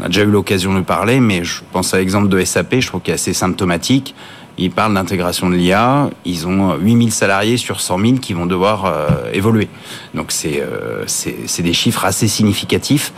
On 0.00 0.04
a 0.04 0.06
déjà 0.08 0.22
eu 0.22 0.30
l'occasion 0.30 0.74
de 0.74 0.80
parler, 0.80 1.20
mais 1.20 1.44
je 1.44 1.60
pense 1.72 1.94
à 1.94 1.98
l'exemple 1.98 2.28
de 2.28 2.44
SAP, 2.44 2.80
je 2.80 2.88
trouve 2.88 3.00
qu'il 3.00 3.12
est 3.12 3.14
assez 3.14 3.32
symptomatique. 3.32 4.14
Ils 4.56 4.70
parlent 4.70 4.94
d'intégration 4.94 5.50
de 5.50 5.56
l'IA. 5.56 6.10
Ils 6.24 6.46
ont 6.46 6.76
8000 6.76 7.12
salariés 7.12 7.56
sur 7.56 7.80
100 7.80 7.98
000 7.98 8.12
qui 8.18 8.32
vont 8.32 8.46
devoir 8.46 8.84
euh, 8.84 9.30
évoluer. 9.32 9.68
Donc 10.14 10.30
c'est 10.30 10.60
euh, 10.60 11.04
c'est 11.06 11.62
des 11.62 11.72
chiffres 11.72 12.04
assez 12.04 12.28
significatifs. 12.28 13.12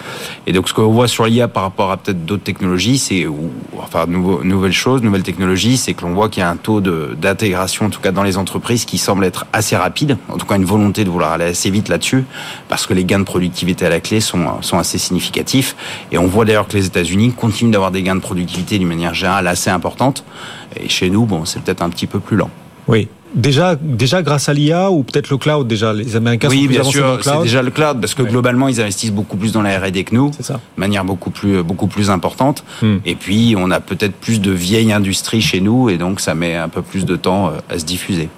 Et 0.47 0.53
donc 0.53 0.69
ce 0.69 0.75
qu'on 0.75 0.91
voit 0.91 1.09
sur 1.09 1.27
l'IA 1.27 1.49
par 1.49 1.63
rapport 1.65 1.91
à 1.91 1.99
peut-être 1.99 2.25
d'autres 2.25 2.45
technologies, 2.45 2.99
c'est 2.99 3.27
enfin 3.79 4.07
nouveau, 4.07 4.43
nouvelle 4.45 4.73
chose, 4.73 5.03
nouvelle 5.03 5.23
technologie, 5.23 5.77
c'est 5.77 5.93
que 5.93 6.03
l'on 6.03 6.15
voit 6.15 6.29
qu'il 6.29 6.41
y 6.41 6.45
a 6.45 6.51
un 6.51 6.57
taux 6.57 6.81
d'intégration, 6.81 7.87
en 7.87 7.91
tout 7.91 8.01
cas 8.01 8.13
dans 8.13 8.23
les 8.23 8.39
entreprises, 8.39 8.85
qui 8.85 8.97
semble 8.97 9.25
être 9.25 9.47
assez 9.53 9.77
rapide. 9.77 10.17
En 10.29 10.39
tout 10.39 10.47
cas 10.47 10.57
une 10.57 10.65
volonté 10.65 11.05
de 11.05 11.11
vouloir 11.11 11.33
aller 11.33 11.45
assez 11.45 11.71
vite 11.71 11.89
là-dessus, 11.89 12.25
parce 12.69 12.87
que 12.87 12.95
les 12.95 13.05
gains 13.05 13.19
de 13.19 13.25
productivité 13.25 13.85
à 13.85 13.91
la 13.91 14.01
clé 14.01 14.21
sont 14.21 14.63
sont 14.63 14.79
assez 14.79 14.99
significatifs. 14.99 15.77
Et 16.13 16.19
on 16.19 16.27
voit 16.27 16.45
d'ailleurs 16.45 16.67
que 16.67 16.77
les 16.77 16.87
États-Unis 16.87 17.33
continuent 17.33 17.73
d'avoir 17.73 17.91
des 17.91 18.03
gains 18.03 18.17
de 18.17 18.21
productivité 18.21 18.79
d'une 18.79 18.89
manière 18.89 19.15
générale 19.15 19.47
assez 19.47 19.71
importante. 19.71 20.25
Et 20.81 20.89
chez 20.89 21.11
nous, 21.11 21.27
bon, 21.27 21.45
c'est 21.45 21.61
peut-être 21.61 21.83
un 21.83 21.91
petit 21.91 22.07
peu 22.07 22.21
plus 22.21 22.37
lent. 22.37 22.51
Oui. 22.89 23.09
Déjà, 23.35 23.75
déjà 23.75 24.23
grâce 24.23 24.49
à 24.49 24.55
l'IA 24.55 24.91
ou 24.91 25.03
peut-être 25.03 25.31
le 25.31 25.37
cloud 25.37 25.67
déjà 25.67 25.93
les 25.93 26.17
Américains 26.17 26.49
oui, 26.49 26.63
sont 26.63 26.71
bien 26.71 26.85
sûr, 26.85 27.19
c'est 27.23 27.43
déjà 27.43 27.61
le 27.61 27.71
cloud 27.71 28.01
parce 28.01 28.15
que 28.15 28.23
globalement 28.23 28.69
ils 28.69 28.81
investissent 28.81 29.13
beaucoup 29.13 29.37
plus 29.37 29.53
dans 29.53 29.63
la 29.63 29.79
R&D 29.79 30.05
que 30.05 30.15
nous, 30.15 30.31
de 30.31 30.55
manière 30.77 31.05
beaucoup 31.05 31.31
plus 31.31 31.63
beaucoup 31.63 31.89
plus 31.89 32.09
importante. 32.09 32.65
Hmm. 32.83 32.99
Et 33.05 33.15
puis 33.15 33.55
on 33.59 33.71
a 33.71 33.81
peut-être 33.81 34.15
plus 34.15 34.41
de 34.41 34.53
vieille 34.53 34.93
industrie 34.93 35.41
chez 35.41 35.61
nous 35.61 35.91
et 35.91 35.99
donc 35.99 36.21
ça 36.21 36.35
met 36.35 36.55
un 36.55 36.69
peu 36.69 36.83
plus 36.83 37.05
de 37.05 37.17
temps 37.17 37.49
euh, 37.49 37.51
à 37.69 37.79
se 37.79 37.85
diffuser. 37.85 38.29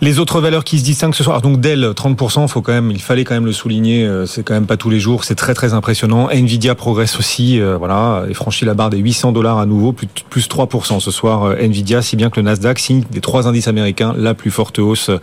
Les 0.00 0.18
autres 0.18 0.40
valeurs 0.40 0.64
qui 0.64 0.78
se 0.78 0.84
distinguent 0.84 1.14
ce 1.14 1.24
soir, 1.24 1.42
donc 1.42 1.60
Dell 1.60 1.92
30 1.94 2.48
faut 2.48 2.62
quand 2.62 2.72
même, 2.72 2.90
il 2.90 3.02
fallait 3.02 3.24
quand 3.24 3.34
même 3.34 3.44
le 3.44 3.52
souligner, 3.52 4.04
euh, 4.04 4.26
c'est 4.26 4.42
quand 4.42 4.54
même 4.54 4.66
pas 4.66 4.76
tous 4.76 4.90
les 4.90 4.98
jours, 4.98 5.24
c'est 5.24 5.34
très 5.34 5.54
très 5.54 5.74
impressionnant. 5.74 6.28
Nvidia 6.30 6.74
progresse 6.74 7.18
aussi, 7.18 7.60
euh, 7.60 7.76
voilà, 7.76 8.24
et 8.28 8.34
franchit 8.34 8.64
la 8.64 8.74
barre 8.74 8.90
des 8.90 8.98
800 8.98 9.32
dollars 9.32 9.58
à 9.58 9.66
nouveau, 9.66 9.92
plus 9.92 10.08
plus 10.30 10.48
3 10.48 10.68
ce 11.00 11.10
soir 11.10 11.54
Nvidia, 11.60 12.02
si 12.02 12.16
bien 12.16 12.30
que 12.30 12.36
le 12.36 12.42
Nasdaq 12.42 12.78
signe 12.78 13.04
des 13.10 13.20
trois 13.20 13.46
indices 13.46 13.68
américains 13.68 14.14
la 14.22 14.34
plus 14.34 14.50
forte 14.50 14.78
hausse 14.78 15.08
euh, 15.08 15.18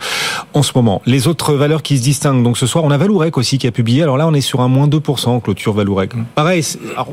en 0.54 0.62
ce 0.62 0.72
moment. 0.74 1.02
Les 1.06 1.28
autres 1.28 1.54
valeurs 1.54 1.82
qui 1.82 1.98
se 1.98 2.02
distinguent, 2.02 2.42
donc 2.42 2.58
ce 2.58 2.66
soir, 2.66 2.84
on 2.84 2.90
a 2.90 2.96
Valourec 2.96 3.36
aussi 3.38 3.58
qui 3.58 3.66
a 3.66 3.72
publié. 3.72 4.02
Alors 4.02 4.16
là, 4.16 4.26
on 4.26 4.34
est 4.34 4.40
sur 4.40 4.60
un 4.60 4.68
moins 4.68 4.86
2% 4.86 5.40
clôture 5.42 5.72
Valourec. 5.72 6.14
Mm. 6.14 6.24
Pareil, 6.34 6.64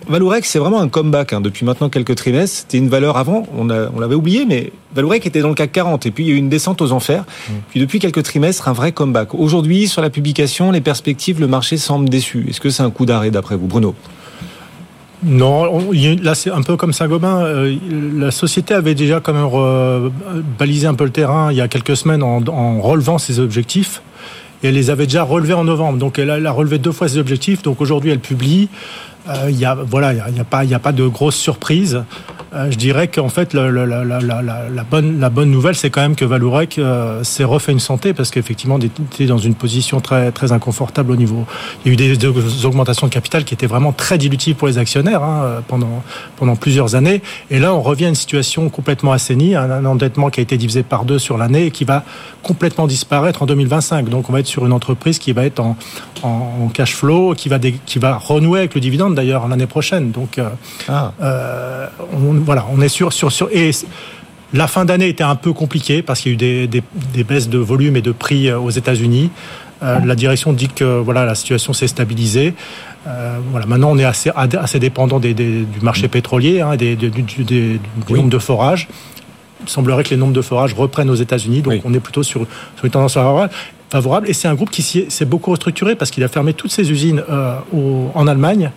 Valourec, 0.08 0.46
c'est 0.46 0.60
vraiment 0.60 0.80
un 0.80 0.90
comeback 0.90 1.34
hein, 1.34 1.42
depuis 1.42 1.66
maintenant 1.66 1.90
quelques 1.90 2.16
trimestres. 2.16 2.60
C'était 2.60 2.78
une 2.78 2.90
valeur 2.90 3.18
avant, 3.18 3.48
on, 3.58 3.70
on 3.70 4.00
l'avait 4.00 4.16
oublié, 4.16 4.46
mais 4.46 4.72
Valourec 4.94 5.26
était 5.26 5.42
dans 5.42 5.50
le 5.50 5.56
CAC 5.56 5.72
40 5.72 6.06
et 6.06 6.12
puis 6.12 6.26
il 6.26 6.30
y 6.30 6.32
a 6.32 6.36
eu 6.36 6.38
une 6.38 6.50
descente 6.50 6.82
aux 6.82 6.92
enfers. 6.92 7.24
Mm. 7.24 7.54
Puis 7.70 7.80
depuis 7.80 8.00
quelques 8.00 8.24
trimestres, 8.24 8.68
un 8.68 8.74
vrai 8.74 8.92
comeback. 8.92 9.34
Aujourd'hui, 9.34 9.88
sur 9.88 10.02
la 10.02 10.10
publication, 10.10 10.72
les 10.72 10.82
perspectives, 10.82 11.40
le 11.40 11.48
marché 11.48 11.78
semble 11.78 12.10
déçu. 12.10 12.46
Est-ce 12.50 12.62
que 12.62 12.70
c'est 12.70 12.84
un 12.84 12.92
coup 12.92 13.06
d'arrêt 13.06 13.32
d'après 13.32 13.56
vous, 13.56 13.68
Bruno? 13.68 13.96
Non, 15.24 15.92
là 16.22 16.36
c'est 16.36 16.52
un 16.52 16.62
peu 16.62 16.78
comme 16.78 16.94
Saint-Gobain. 16.94 17.44
Euh, 17.44 17.76
la 18.16 18.32
société 18.32 18.74
avait 18.74 18.96
déjà 18.96 19.20
quand 19.20 19.34
même 19.34 20.12
balisé 20.60 20.88
un 20.88 20.94
peu 20.94 21.06
le 21.06 21.10
terrain 21.10 21.52
il 21.52 21.58
y 21.58 21.62
a 21.62 21.68
quelques 21.68 21.98
semaines 21.98 22.22
en, 22.22 22.82
relevant 22.82 23.18
ses 23.18 23.40
objectifs. 23.40 24.02
Et 24.64 24.70
elle 24.70 24.76
les 24.76 24.90
avait 24.90 25.06
déjà 25.06 25.24
relevés 25.24 25.54
en 25.54 25.64
novembre. 25.64 25.98
Donc 25.98 26.20
elle 26.20 26.30
a, 26.30 26.52
relevé 26.52 26.78
deux 26.78 26.92
fois 26.92 27.08
ses 27.08 27.18
objectifs. 27.18 27.64
Donc 27.64 27.82
aujourd'hui 27.82 28.12
elle 28.12 28.20
publie. 28.20 28.70
Euh, 29.30 29.50
il 29.50 29.66
a, 29.66 29.76
voilà, 29.76 30.14
il 30.14 30.34
n'y 30.34 30.40
a, 30.40 30.44
pas, 30.44 30.62
a 30.62 30.80
pas 30.80 30.92
de 30.92 31.06
grosse 31.08 31.36
surprise. 31.36 32.04
Euh, 32.54 32.72
je 32.72 32.78
dirais 32.78 33.10
qu'en 33.10 33.28
fait, 33.28 33.54
la, 33.54 34.84
bonne, 34.90 35.20
la 35.20 35.30
bonne 35.30 35.52
nouvelle, 35.52 35.76
c'est 35.76 35.90
quand 35.90 36.02
même 36.02 36.16
que 36.16 36.24
Valourec 36.24 36.80
euh, 36.80 37.24
s'est 37.24 37.44
refait 37.44 37.74
une 37.74 37.80
santé 37.80 38.14
parce 38.14 38.32
qu'effectivement, 38.32 38.80
il 38.80 38.86
était 38.86 39.26
dans 39.26 39.38
une 39.38 39.54
position 39.54 40.00
très, 40.00 40.32
très 40.32 40.54
inconfortable 40.54 41.12
au 41.12 41.18
niveau. 41.18 41.46
Il 41.86 41.90
y 41.90 42.02
a 42.02 42.14
eu 42.14 42.18
des, 42.18 42.66
augmentations 42.66 43.08
de 43.08 43.12
capital 43.12 43.44
qui 43.44 43.54
étaient 43.54 43.68
vraiment 43.68 43.92
très 43.92 44.18
dilutives 44.18 44.56
pour 44.56 44.68
les 44.68 44.78
actionnaires 44.78 45.24
hein, 45.24 45.62
pendant, 45.68 46.04
pendant 46.38 46.56
plusieurs 46.56 46.96
années. 46.96 47.22
Et 47.52 47.60
là, 47.60 47.74
on 47.74 47.82
revient 47.82 48.06
à 48.06 48.10
une 48.10 48.16
situation 48.16 48.70
complètement 48.70 49.12
assainie, 49.12 49.56
un, 49.56 49.86
endettement 49.86 50.30
qui 50.30 50.40
a 50.40 50.44
été 50.44 50.58
divisé 50.58 50.84
par 50.84 51.04
deux 51.04 51.20
sur 51.20 51.38
l'année 51.38 51.66
et 51.66 51.72
qui 51.72 51.84
va 51.84 52.06
complètement 52.44 52.88
disparaître 52.88 53.44
en 53.44 53.46
2025. 53.46 54.08
Donc, 54.10 54.30
on 54.30 54.34
va 54.34 54.40
être 54.40 54.48
sur 54.48 54.66
une 54.66 54.74
entreprise 54.74 55.20
qui 55.20 55.34
va 55.34 55.44
être 55.44 55.60
en, 55.60 55.76
en, 56.24 56.70
cash 56.74 56.96
flow, 56.96 57.34
qui 57.36 57.50
va, 57.50 57.60
qui 57.60 58.00
va 58.00 58.18
renouer 58.18 58.60
avec 58.60 58.76
le 58.76 58.82
dividende 58.82 59.17
d'ailleurs 59.18 59.48
l'année 59.48 59.68
prochaine. 59.68 60.12
Donc, 60.12 60.38
euh, 60.38 60.50
ah. 60.88 61.12
on, 62.14 62.34
voilà, 62.36 62.66
on 62.72 62.82
est 62.82 62.90
sur, 62.90 63.12
sur, 63.12 63.32
sur 63.32 63.50
et 63.52 63.72
la 64.54 64.68
fin 64.68 64.86
d'année 64.86 65.10
était 65.10 65.24
un 65.24 65.36
peu 65.36 65.54
compliquée 65.54 66.02
parce 66.02 66.22
qu'il 66.22 66.32
y 66.32 66.36
a 66.36 66.64
eu 66.64 66.68
des, 66.68 66.84
des, 67.14 67.24
baisses 67.24 67.50
de 67.50 67.58
volume 67.58 67.96
et 67.98 68.02
de 68.02 68.12
prix 68.12 68.48
euh, 68.48 68.60
aux 68.60 68.70
États-Unis. 68.70 69.30
Euh, 69.84 70.00
la 70.00 70.16
direction 70.16 70.54
dit 70.54 70.70
que 70.70 71.00
voilà 71.00 71.26
la 71.26 71.36
situation 71.36 71.74
s'est 71.74 71.88
stabilisée. 71.88 72.54
Euh, 73.08 73.38
voilà, 73.52 73.66
maintenant 73.66 73.92
on 73.92 73.98
est 73.98 74.06
assez, 74.06 74.32
assez 74.36 74.80
dépendant 74.80 75.20
des, 75.20 75.34
du 75.34 75.66
marché 75.82 76.08
pétrolier, 76.08 76.62
hein, 76.62 76.76
des, 76.76 76.96
du, 76.96 77.12
du, 77.12 77.80
nombre 78.10 78.30
de 78.30 78.40
forages. 78.40 78.88
Il 79.64 79.70
semblerait 79.70 80.04
que 80.04 80.10
les 80.10 80.18
nombres 80.18 80.34
de 80.34 80.42
forages 80.42 80.74
reprennent 80.74 81.10
aux 81.10 81.16
États-Unis, 81.16 81.62
donc 81.62 81.82
on 81.84 81.94
est 81.94 82.00
plutôt 82.00 82.24
sur, 82.24 82.48
sur 82.76 82.86
une 82.86 82.92
tendance 82.92 83.14
favorable. 83.14 84.30
Et 84.30 84.34
c'est 84.34 84.48
un 84.48 84.56
groupe 84.56 84.70
qui 84.70 84.82
s'est 84.82 85.26
beaucoup 85.26 85.52
restructuré 85.52 85.96
parce 85.96 86.12
qu'il 86.12 86.24
a 86.24 86.28
fermé 86.28 86.54
toutes 86.54 86.72
ses 86.72 86.90
usines 86.92 87.24
en 87.72 88.28
Allemagne 88.28 88.72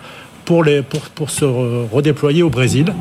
pour, 0.44 1.30
se 1.30 1.44
redéployer 1.44 2.42
au 2.42 2.50
Brésil. 2.50 2.92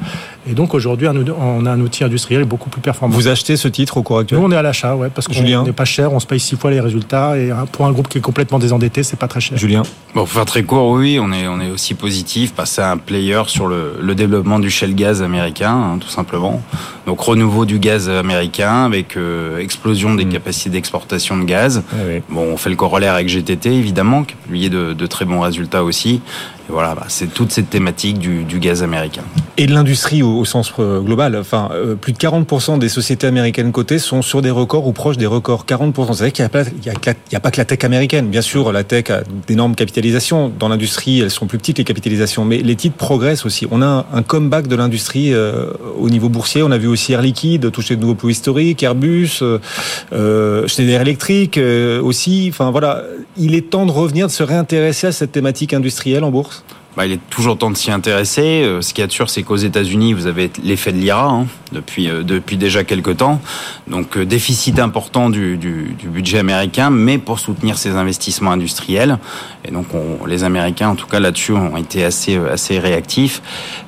Et 0.49 0.53
donc 0.53 0.73
aujourd'hui, 0.73 1.07
on 1.07 1.65
a 1.65 1.71
un 1.71 1.79
outil 1.79 2.03
industriel 2.03 2.43
beaucoup 2.43 2.71
plus 2.71 2.81
performant. 2.81 3.13
Vous 3.13 3.27
achetez 3.27 3.55
ce 3.55 3.67
titre 3.67 3.97
au 3.97 4.03
cours 4.03 4.17
actuel 4.17 4.39
Nous, 4.39 4.45
on 4.47 4.51
est 4.51 4.55
à 4.55 4.63
l'achat, 4.63 4.95
ouais, 4.95 5.09
parce 5.13 5.27
qu'on 5.27 5.43
n'est 5.43 5.71
pas 5.73 5.85
cher, 5.85 6.11
on 6.11 6.19
se 6.19 6.25
paye 6.25 6.39
six 6.39 6.55
fois 6.55 6.71
les 6.71 6.79
résultats. 6.79 7.37
Et 7.37 7.51
pour 7.71 7.85
un 7.85 7.91
groupe 7.91 8.07
qui 8.07 8.17
est 8.17 8.21
complètement 8.21 8.57
désendetté, 8.57 9.03
c'est 9.03 9.19
pas 9.19 9.27
très 9.27 9.41
cher. 9.41 9.57
Julien 9.57 9.83
Bon, 10.15 10.21
pour 10.21 10.29
faire 10.29 10.45
très 10.45 10.63
court, 10.63 10.89
oui, 10.89 11.19
on 11.21 11.31
est, 11.31 11.47
on 11.47 11.59
est 11.61 11.69
aussi 11.69 11.93
positif, 11.93 12.53
passer 12.53 12.81
à 12.81 12.89
un 12.91 12.97
player 12.97 13.43
sur 13.45 13.67
le, 13.67 13.97
le 14.01 14.15
développement 14.15 14.57
du 14.57 14.71
shell 14.71 14.95
gaz 14.95 15.21
américain, 15.21 15.71
hein, 15.71 15.97
tout 15.99 16.09
simplement. 16.09 16.63
Donc 17.05 17.19
renouveau 17.19 17.65
du 17.65 17.77
gaz 17.77 18.09
américain 18.09 18.85
avec 18.85 19.17
euh, 19.17 19.59
explosion 19.59 20.15
des 20.15 20.25
mmh. 20.25 20.29
capacités 20.29 20.69
d'exportation 20.71 21.37
de 21.37 21.43
gaz. 21.43 21.83
Eh 22.09 22.23
bon, 22.27 22.53
on 22.53 22.57
fait 22.57 22.71
le 22.71 22.75
corollaire 22.75 23.13
avec 23.13 23.27
GTT, 23.27 23.67
évidemment, 23.67 24.23
qui 24.23 24.33
a 24.33 24.37
publié 24.37 24.69
de, 24.69 24.93
de 24.93 25.05
très 25.05 25.25
bons 25.25 25.41
résultats 25.41 25.83
aussi 25.83 26.21
voilà, 26.69 26.95
bah, 26.95 27.05
c'est 27.07 27.33
toute 27.33 27.51
cette 27.51 27.69
thématique 27.69 28.19
du, 28.19 28.59
gaz 28.59 28.83
américain. 28.83 29.23
Et 29.57 29.65
de 29.65 29.73
l'industrie 29.73 30.21
au, 30.21 30.38
sens 30.45 30.71
euh, 30.79 31.01
global. 31.01 31.41
Euh, 31.53 31.95
plus 31.95 32.13
de 32.13 32.17
40% 32.17 32.79
des 32.79 32.89
sociétés 32.89 33.27
américaines 33.27 33.71
cotées 33.71 33.99
sont 33.99 34.21
sur 34.21 34.41
des 34.41 34.49
records 34.49 34.87
ou 34.87 34.91
proches 34.91 35.17
des 35.17 35.25
records. 35.25 35.65
40%. 35.67 36.13
C'est 36.13 36.23
vrai 36.23 36.31
qu'il 36.31 36.45
n'y 36.45 36.91
a, 36.91 37.37
a, 37.37 37.39
pas 37.39 37.51
que 37.51 37.57
la 37.57 37.65
tech 37.65 37.83
américaine. 37.83 38.27
Bien 38.27 38.41
sûr, 38.41 38.71
la 38.71 38.83
tech 38.83 39.09
a 39.09 39.21
d'énormes 39.47 39.75
capitalisations. 39.75 40.51
Dans 40.57 40.69
l'industrie, 40.69 41.19
elles 41.19 41.31
sont 41.31 41.47
plus 41.47 41.57
petites, 41.57 41.77
les 41.77 41.83
capitalisations. 41.83 42.45
Mais 42.45 42.57
les 42.57 42.75
titres 42.75 42.97
progressent 42.97 43.45
aussi. 43.45 43.67
On 43.71 43.81
a 43.81 44.05
un, 44.13 44.23
comeback 44.23 44.67
de 44.67 44.75
l'industrie 44.75 45.33
euh, 45.33 45.71
au 45.97 46.09
niveau 46.09 46.29
boursier. 46.29 46.61
On 46.63 46.71
a 46.71 46.77
vu 46.77 46.87
aussi 46.87 47.13
Air 47.13 47.21
Liquide 47.21 47.71
toucher 47.71 47.95
de 47.95 48.01
nouveaux 48.01 48.15
plus 48.15 48.31
historiques, 48.31 48.83
Airbus, 48.83 49.39
euh, 49.41 50.67
Schneider 50.67 51.01
Electric 51.01 51.59
aussi. 52.01 52.47
Enfin, 52.51 52.71
voilà. 52.71 53.03
Il 53.37 53.55
est 53.55 53.69
temps 53.69 53.85
de 53.85 53.91
revenir, 53.91 54.27
de 54.27 54.31
se 54.31 54.43
réintéresser 54.43 55.07
à 55.07 55.11
cette 55.11 55.31
thématique 55.31 55.73
industrielle 55.73 56.23
en 56.23 56.31
bourse 56.31 56.63
bah, 56.97 57.05
il 57.05 57.13
est 57.13 57.29
toujours 57.29 57.57
temps 57.57 57.69
de 57.71 57.77
s'y 57.77 57.91
intéresser. 57.91 58.63
Euh, 58.63 58.81
ce 58.81 58.93
qui 58.93 59.01
est 59.01 59.11
sûr, 59.11 59.29
c'est 59.29 59.43
qu'aux 59.43 59.55
États-Unis, 59.55 60.13
vous 60.13 60.27
avez 60.27 60.51
l'effet 60.63 60.91
de 60.91 60.97
l'IRA 60.97 61.27
hein, 61.27 61.47
depuis 61.71 62.09
euh, 62.09 62.23
depuis 62.23 62.57
déjà 62.57 62.83
quelques 62.83 63.17
temps. 63.17 63.39
Donc 63.87 64.17
euh, 64.17 64.25
déficit 64.25 64.79
important 64.79 65.29
du, 65.29 65.57
du, 65.57 65.95
du, 65.97 66.07
budget 66.07 66.39
américain, 66.39 66.89
mais 66.89 67.17
pour 67.17 67.39
soutenir 67.39 67.77
ces 67.77 67.91
investissements 67.91 68.51
industriels. 68.51 69.17
Et 69.65 69.71
donc 69.71 69.85
on, 69.93 70.25
les 70.25 70.43
Américains, 70.43 70.89
en 70.89 70.95
tout 70.95 71.07
cas 71.07 71.19
là-dessus, 71.19 71.53
ont 71.53 71.77
été 71.77 72.03
assez 72.03 72.37
assez 72.37 72.79
réactifs. 72.79 73.41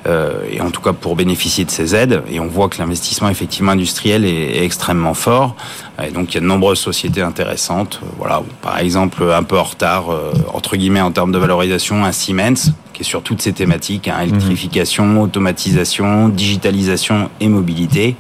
Euh, 0.08 0.44
et 0.50 0.62
en 0.62 0.70
tout 0.70 0.82
cas 0.82 0.94
pour 0.94 1.16
bénéficier 1.16 1.66
de 1.66 1.72
ces 1.72 1.96
aides. 1.96 2.24
Et 2.30 2.40
on 2.40 2.48
voit 2.48 2.70
que 2.70 2.78
l'investissement 2.78 3.30
effectivement 3.30 3.72
industriel 3.72 4.26
est, 4.26 4.58
est, 4.58 4.64
extrêmement 4.64 5.14
fort. 5.14 5.56
Et 6.04 6.12
donc 6.12 6.32
il 6.32 6.36
y 6.36 6.38
a 6.38 6.42
de 6.42 6.46
nombreuses 6.46 6.80
sociétés 6.80 7.22
intéressantes. 7.22 8.00
Voilà, 8.18 8.42
par 8.62 8.80
exemple 8.80 9.24
un 9.24 9.44
peu 9.44 9.58
en 9.58 9.64
retard 9.64 10.06
entre 10.54 10.76
guillemets 10.76 11.02
en 11.02 11.12
termes 11.12 11.32
de 11.32 11.38
valorisation, 11.38 12.06
un 12.06 12.12
Siemens 12.12 12.72
qui 13.02 13.08
est 13.08 13.10
sur 13.10 13.24
toutes 13.24 13.42
ces 13.42 13.54
thématiques, 13.54 14.08
hein, 14.08 14.22
électrification, 14.22 15.22
automatisation, 15.22 16.30
digitalisation 16.30 17.30
et 17.40 17.48
mobilité, 17.48 18.16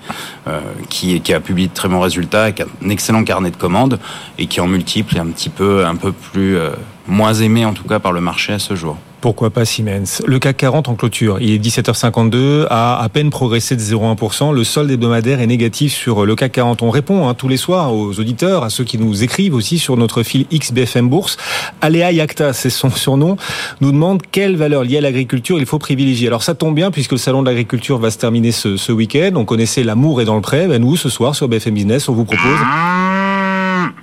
euh, 0.47 0.59
qui, 0.89 1.21
qui, 1.21 1.33
a 1.33 1.39
publié 1.39 1.67
de 1.67 1.73
très 1.73 1.87
bons 1.87 1.99
résultats, 1.99 2.51
qui 2.51 2.63
a 2.63 2.65
un 2.83 2.89
excellent 2.89 3.23
carnet 3.23 3.51
de 3.51 3.55
commandes 3.55 3.99
et 4.37 4.47
qui 4.47 4.59
en 4.59 4.67
multiple 4.67 5.15
est 5.15 5.19
un 5.19 5.27
petit 5.27 5.49
peu, 5.49 5.85
un 5.85 5.95
peu 5.95 6.11
plus 6.11 6.57
euh, 6.57 6.71
moins 7.07 7.33
aimé 7.33 7.65
en 7.65 7.73
tout 7.73 7.87
cas 7.87 7.99
par 7.99 8.11
le 8.11 8.21
marché 8.21 8.53
à 8.53 8.59
ce 8.59 8.75
jour. 8.75 8.97
Pourquoi 9.21 9.51
pas 9.51 9.65
Siemens? 9.65 10.23
Le 10.25 10.39
CAC 10.39 10.57
40 10.57 10.89
en 10.89 10.95
clôture, 10.95 11.39
il 11.39 11.51
est 11.51 11.59
17h52, 11.59 12.65
a 12.69 12.99
à 12.99 13.07
peine 13.09 13.29
progressé 13.29 13.75
de 13.75 13.81
0,1%. 13.81 14.51
Le 14.51 14.63
solde 14.63 14.89
hebdomadaire 14.89 15.41
est 15.41 15.47
négatif 15.47 15.93
sur 15.93 16.25
le 16.25 16.35
CAC 16.35 16.53
40. 16.53 16.81
On 16.81 16.89
répond 16.89 17.27
hein, 17.27 17.35
tous 17.35 17.47
les 17.47 17.57
soirs 17.57 17.93
aux 17.93 18.19
auditeurs, 18.19 18.63
à 18.63 18.71
ceux 18.71 18.83
qui 18.83 18.97
nous 18.97 19.23
écrivent 19.23 19.53
aussi 19.53 19.77
sur 19.77 19.95
notre 19.95 20.23
fil 20.23 20.47
XBFM 20.51 21.07
Bourse. 21.07 21.37
Aléa 21.81 22.11
Yacta, 22.11 22.51
c'est 22.53 22.71
son 22.71 22.89
surnom, 22.89 23.37
nous 23.79 23.91
demande 23.91 24.23
quelle 24.31 24.55
valeur 24.55 24.83
liée 24.83 24.97
à 24.97 25.01
l'agriculture 25.01 25.59
il 25.59 25.67
faut 25.67 25.79
privilégier. 25.79 26.27
Alors 26.27 26.41
ça 26.41 26.55
tombe 26.55 26.73
bien 26.73 26.89
puisque 26.89 27.11
le 27.11 27.17
salon 27.19 27.43
de 27.43 27.47
l'agriculture 27.47 27.99
va 27.99 28.09
se 28.09 28.17
terminer 28.17 28.51
ce, 28.51 28.75
ce 28.75 28.91
week-end. 28.91 29.31
On 29.35 29.45
connaissait 29.45 29.83
l'amour 29.83 30.21
est 30.21 30.25
dans 30.25 30.35
le 30.35 30.41
prêt. 30.41 30.67
Ben 30.67 30.81
nous, 30.81 30.97
ce 30.97 31.09
soir 31.09 31.35
sur 31.35 31.47
BFM 31.47 31.75
Business, 31.75 32.09
on 32.09 32.13
vous 32.13 32.25
propose 32.25 32.57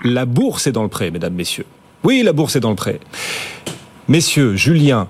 la 0.04 0.26
bourse 0.26 0.66
est 0.66 0.72
dans 0.72 0.82
le 0.82 0.88
prêt, 0.88 1.10
mesdames, 1.10 1.34
messieurs. 1.34 1.66
Oui, 2.04 2.22
la 2.24 2.32
bourse 2.32 2.56
est 2.56 2.60
dans 2.60 2.70
le 2.70 2.76
prêt. 2.76 3.00
Messieurs, 4.08 4.56
Julien, 4.56 5.06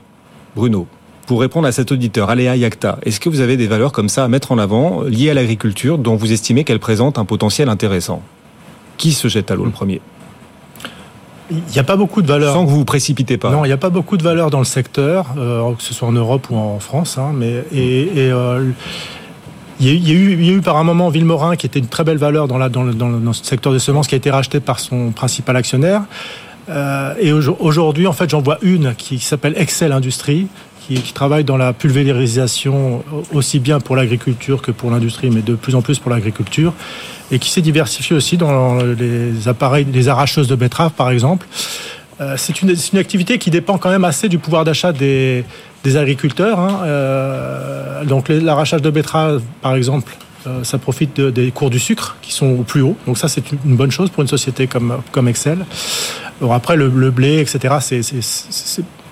Bruno, 0.57 0.89
pour 1.29 1.41
répondre 1.41 1.69
à 1.69 1.73
cet 1.73 1.93
auditeur, 1.93 2.31
Aléa 2.31 2.57
Yacta, 2.57 2.99
est-ce 3.05 3.21
que 3.21 3.29
vous 3.29 3.41
avez 3.41 3.57
des 3.57 3.69
valeurs 3.69 3.93
comme 3.93 4.09
ça 4.09 4.25
à 4.25 4.29
mettre 4.29 4.51
en 4.51 4.59
avant, 4.59 5.03
liées 5.03 5.31
à 5.31 5.35
l'agriculture, 5.35 5.99
dont 5.99 6.17
vous 6.17 6.33
estimez 6.33 6.65
qu'elles 6.65 6.81
présentent 6.81 7.17
un 7.17 7.25
potentiel 7.25 7.69
intéressant? 7.69 8.23
Qui 8.97 9.13
se 9.13 9.29
jette 9.29 9.53
à 9.53 9.55
l'eau 9.55 9.67
le 9.67 9.71
premier? 9.71 10.01
Il 11.53 11.63
n'y 11.73 11.79
a 11.79 11.85
pas 11.85 11.97
beaucoup 11.97 12.23
de 12.23 12.27
valeurs. 12.27 12.53
Sans 12.53 12.65
que 12.65 12.71
vous 12.71 12.79
vous 12.79 12.85
précipitez 12.85 13.39
pas. 13.39 13.53
Non, 13.53 13.65
il 13.65 13.69
n'y 13.69 13.73
a 13.73 13.79
pas 13.79 13.89
beaucoup 13.89 14.17
de 14.17 14.23
valeurs 14.25 14.51
dans 14.51 14.59
le 14.59 14.65
secteur, 14.65 15.27
euh, 15.39 15.73
que 15.75 15.83
ce 15.83 15.95
soit 15.95 16.09
en 16.09 16.13
Europe 16.13 16.49
ou 16.51 16.57
en 16.57 16.81
France. 16.81 17.19
Hein, 17.19 17.31
mais 17.35 17.63
et, 17.73 18.11
euh, 18.17 18.69
il 19.79 19.87
y, 19.87 19.91
a 19.91 19.93
eu, 19.93 20.33
il 20.33 20.45
y, 20.45 20.51
a 20.51 20.53
eu, 20.55 20.61
par 20.61 20.77
un 20.77 20.83
moment 20.83 21.09
Villemorin 21.09 21.55
qui 21.55 21.67
était 21.67 21.79
une 21.79 21.87
très 21.87 22.03
belle 22.03 22.19
valeur 22.19 22.49
dans, 22.49 22.59
la, 22.59 22.69
dans, 22.69 22.83
le, 22.83 22.93
dans, 22.95 23.33
secteur 23.33 23.73
des 23.73 23.79
semences 23.79 24.09
qui 24.09 24.17
a 24.17 24.19
été 24.19 24.33
racheté 24.33 24.59
par 24.59 24.81
son 24.81 25.13
principal 25.13 25.57
actionnaire. 25.57 26.03
Euh, 26.69 27.15
et 27.19 27.33
aujourd'hui, 27.33 28.07
en 28.07 28.13
fait, 28.13 28.31
j'en 28.31 28.43
vois 28.43 28.59
une 28.63 28.95
qui 28.95 29.19
s'appelle 29.19 29.55
Excel 29.57 29.93
Industrie, 29.93 30.49
qui, 30.87 31.01
qui, 31.01 31.13
travaille 31.13 31.45
dans 31.45 31.57
la 31.57 31.73
pulvérisation 31.73 33.05
aussi 33.33 33.59
bien 33.59 33.81
pour 33.81 33.97
l'agriculture 33.97 34.63
que 34.63 34.71
pour 34.71 34.91
l'industrie, 34.91 35.31
mais 35.31 35.43
de 35.43 35.55
plus 35.55 35.75
en 35.75 35.83
plus 35.83 35.99
pour 35.99 36.11
l'agriculture, 36.11 36.73
et 37.31 37.39
qui 37.39 37.51
s'est 37.51 37.63
diversifiée 37.63 38.17
aussi 38.17 38.37
dans 38.37 38.77
les 38.77 39.49
appareils, 39.49 39.87
les 39.93 40.09
arracheuses 40.09 40.49
de 40.49 40.55
betteraves, 40.55 40.93
par 40.93 41.11
exemple. 41.11 41.47
Euh, 42.21 42.35
c'est 42.37 42.63
une, 42.63 42.71
une, 42.71 42.99
activité 42.99 43.39
qui 43.39 43.51
dépend 43.51 43.79
quand 43.79 43.91
même 43.91 44.05
assez 44.05 44.29
du 44.29 44.39
pouvoir 44.39 44.65
d'achat 44.65 44.93
des, 44.93 45.45
des, 45.85 45.97
agriculteurs. 45.97 46.59
Hein. 46.59 46.81
Euh, 46.85 48.05
donc 48.05 48.29
l'arrachage 48.29 48.83
de 48.83 48.91
betteraves, 48.91 49.41
par 49.63 49.77
exemple, 49.77 50.17
euh, 50.47 50.65
ça 50.65 50.79
profite 50.79 51.21
des 51.21 51.51
cours 51.51 51.71
du 51.71 51.79
sucre 51.79 52.17
qui 52.23 52.33
sont 52.33 52.47
au 52.47 52.63
plus 52.63 52.83
haut. 52.83 52.97
Donc 53.07 53.19
ça, 53.19 53.29
c'est 53.29 53.45
une 53.51 53.77
bonne 53.77 53.91
chose 53.91 54.11
pour 54.11 54.23
une 54.23 54.29
société 54.29 54.67
comme, 54.67 54.99
comme 55.13 55.29
Excel. 55.29 55.65
Alors 56.41 56.55
après, 56.55 56.77
le, 56.77 57.11
blé, 57.11 57.41
etc., 57.41 57.77
c'est, 57.81 58.01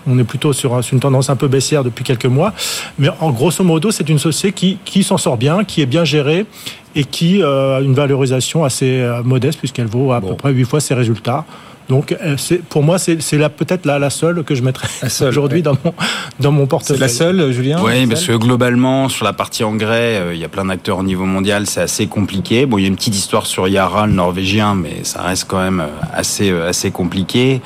on 0.06 0.18
est 0.18 0.24
plutôt 0.24 0.52
sur, 0.52 0.78
une 0.92 1.00
tendance 1.00 1.30
un 1.30 1.36
peu 1.36 1.48
baissière 1.48 1.82
depuis 1.82 2.04
quelques 2.04 2.26
mois. 2.26 2.52
Mais 2.98 3.08
en 3.20 3.30
grosso 3.30 3.64
modo, 3.64 3.90
c'est 3.90 4.08
une 4.08 4.18
société 4.18 4.52
qui, 4.52 4.78
qui 4.84 5.02
s'en 5.02 5.18
sort 5.18 5.36
bien, 5.36 5.64
qui 5.64 5.82
est 5.82 5.86
bien 5.86 6.04
gérée 6.04 6.46
et 6.94 7.04
qui 7.04 7.42
euh, 7.42 7.78
a 7.78 7.80
une 7.80 7.94
valorisation 7.94 8.64
assez 8.64 9.00
euh, 9.00 9.22
modeste 9.22 9.58
puisqu'elle 9.58 9.86
vaut 9.86 10.12
à 10.12 10.20
peu 10.20 10.34
près 10.34 10.52
8 10.52 10.64
fois 10.64 10.80
ses 10.80 10.94
résultats. 10.94 11.44
Donc, 11.88 12.12
euh, 12.12 12.36
pour 12.68 12.82
moi, 12.82 12.98
c'est 12.98 13.16
peut-être 13.16 13.86
la, 13.86 13.98
la, 13.98 14.10
seule 14.10 14.42
que 14.42 14.54
je 14.54 14.62
mettrais 14.62 14.88
aujourd'hui 15.28 15.62
dans, 15.62 15.76
mon, 15.84 15.94
dans 16.40 16.52
mon 16.52 16.66
portefeuille. 16.66 16.96
C'est 16.96 17.00
la 17.00 17.08
seule, 17.08 17.52
Julien 17.52 17.80
Oui, 17.82 18.06
parce 18.06 18.26
que 18.26 18.32
globalement, 18.32 19.08
sur 19.08 19.24
la 19.24 19.32
partie 19.32 19.62
engrais, 19.62 20.16
euh, 20.16 20.34
il 20.34 20.40
y 20.40 20.44
a 20.44 20.48
plein 20.48 20.64
d'acteurs 20.64 20.98
au 20.98 21.04
niveau 21.04 21.24
mondial, 21.24 21.66
c'est 21.66 21.82
assez 21.82 22.06
compliqué. 22.06 22.66
Bon, 22.66 22.78
il 22.78 22.82
y 22.82 22.84
a 22.84 22.88
une 22.88 22.96
petite 22.96 23.16
histoire 23.16 23.46
sur 23.46 23.68
Yara, 23.68 24.06
le 24.06 24.14
norvégien, 24.14 24.74
mais 24.74 25.04
ça 25.04 25.22
reste 25.22 25.46
quand 25.46 25.62
même 25.62 25.80
euh, 25.80 26.06
assez, 26.12 26.50
assez 26.50 26.90
compliqué. 26.90 27.60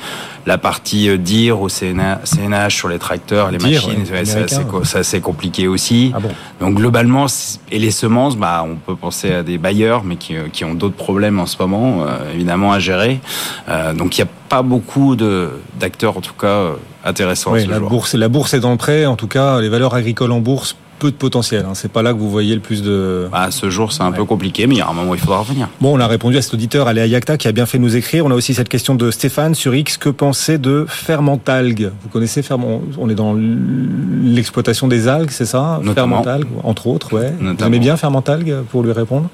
La 0.45 0.57
partie 0.57 1.17
DIR 1.17 1.61
au 1.61 1.69
CNH 1.69 2.69
sur 2.69 2.89
les 2.89 2.99
tracteurs, 2.99 3.51
les 3.51 3.57
machines, 3.57 4.05
c'est 4.23 4.97
assez, 4.97 5.21
compliqué 5.21 5.67
aussi. 5.67 6.11
Ah 6.15 6.19
bon 6.19 6.29
Donc, 6.59 6.75
globalement, 6.75 7.25
et 7.71 7.79
les 7.79 7.91
semences, 7.91 8.37
bah, 8.37 8.65
on 8.67 8.75
peut 8.75 8.95
penser 8.95 9.31
à 9.31 9.43
des 9.43 9.57
bailleurs, 9.57 10.03
mais 10.03 10.15
qui, 10.15 10.35
qui 10.51 10.65
ont 10.65 10.73
d'autres 10.73 10.95
problèmes 10.95 11.39
en 11.39 11.45
ce 11.45 11.57
moment, 11.59 12.05
évidemment, 12.33 12.71
à 12.71 12.79
gérer. 12.79 13.19
donc, 13.67 14.11
donc 14.11 14.17
il 14.17 14.23
n'y 14.23 14.29
a 14.29 14.31
pas 14.49 14.61
beaucoup 14.63 15.15
d'acteurs, 15.15 16.17
en 16.17 16.21
tout 16.21 16.33
cas, 16.33 16.47
euh, 16.47 16.73
intéressants. 17.05 17.53
Oui, 17.53 17.65
la, 17.65 17.79
Bourse, 17.79 18.15
la 18.15 18.27
bourse 18.27 18.53
est 18.53 18.59
dans 18.59 18.71
le 18.71 18.77
prêt. 18.77 19.05
En 19.05 19.15
tout 19.15 19.27
cas, 19.27 19.61
les 19.61 19.69
valeurs 19.69 19.93
agricoles 19.93 20.33
en 20.33 20.41
bourse, 20.41 20.75
peu 21.01 21.09
de 21.09 21.15
potentiel. 21.15 21.65
Hein. 21.67 21.73
C'est 21.73 21.91
pas 21.91 22.03
là 22.03 22.13
que 22.13 22.19
vous 22.19 22.29
voyez 22.29 22.53
le 22.53 22.61
plus 22.61 22.83
de. 22.83 23.27
Bah, 23.31 23.49
ce 23.49 23.71
jour, 23.71 23.91
c'est 23.91 24.03
un 24.03 24.11
peu 24.11 24.23
compliqué, 24.23 24.67
mais 24.67 24.75
il 24.75 24.77
y 24.77 24.81
a 24.81 24.87
un 24.87 24.93
moment 24.93 25.11
où 25.11 25.15
il 25.15 25.19
faudra 25.19 25.39
revenir. 25.39 25.67
Bon, 25.81 25.97
on 25.97 25.99
a 25.99 26.05
répondu 26.05 26.37
à 26.37 26.43
cet 26.43 26.53
auditeur, 26.53 26.87
Aléa 26.87 27.07
Yacta, 27.07 27.37
qui 27.37 27.47
a 27.47 27.51
bien 27.51 27.65
fait 27.65 27.79
nous 27.79 27.95
écrire. 27.95 28.23
On 28.23 28.31
a 28.31 28.35
aussi 28.35 28.53
cette 28.53 28.69
question 28.69 28.93
de 28.93 29.09
Stéphane 29.09 29.55
sur 29.55 29.73
X. 29.73 29.97
Que 29.97 30.09
penser 30.09 30.59
de 30.59 30.85
Fermentalgue 30.87 31.91
Vous 32.03 32.09
connaissez 32.09 32.43
Ferment 32.43 32.81
On 32.99 33.09
est 33.09 33.15
dans 33.15 33.35
l'exploitation 33.35 34.87
des 34.87 35.07
algues, 35.07 35.31
c'est 35.31 35.45
ça? 35.45 35.81
Fermentalgue, 35.95 36.47
entre 36.63 36.85
autres, 36.85 37.13
ouais. 37.13 37.33
Vous 37.39 37.65
aimez 37.65 37.79
bien 37.79 37.97
Fermentalgue 37.97 38.57
pour 38.69 38.83
lui 38.83 38.91
répondre? 38.91 39.27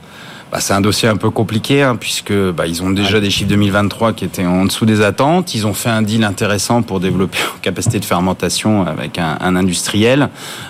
Bah, 0.52 0.60
c'est 0.60 0.74
un 0.74 0.82
dossier 0.82 1.10
un 1.10 1.18
peu 1.18 1.30
compliqué 1.30 1.84
hein, 1.84 1.96
puisque 1.96 2.34
bah, 2.34 2.68
ils 2.68 2.82
ont 2.82 2.90
déjà 2.90 3.20
des 3.20 3.30
chiffres 3.30 3.50
2023 3.50 4.14
qui 4.14 4.26
étaient 4.26 4.46
en 4.46 4.66
dessous 4.66 4.86
des 4.86 5.02
attentes. 5.02 5.54
Ils 5.56 5.68
ont 5.68 5.74
fait 5.74 5.90
un 5.90 6.02
deal 6.02 6.24
intéressant 6.24 6.82
pour 6.82 7.00
développer 7.00 7.38
une 7.56 7.62
capacité 7.62 8.00
de 8.00 8.06
fermentation 8.06 8.86
avec 8.86 9.20
un, 9.20 9.38
un 9.42 9.56
industriel. 9.56 10.30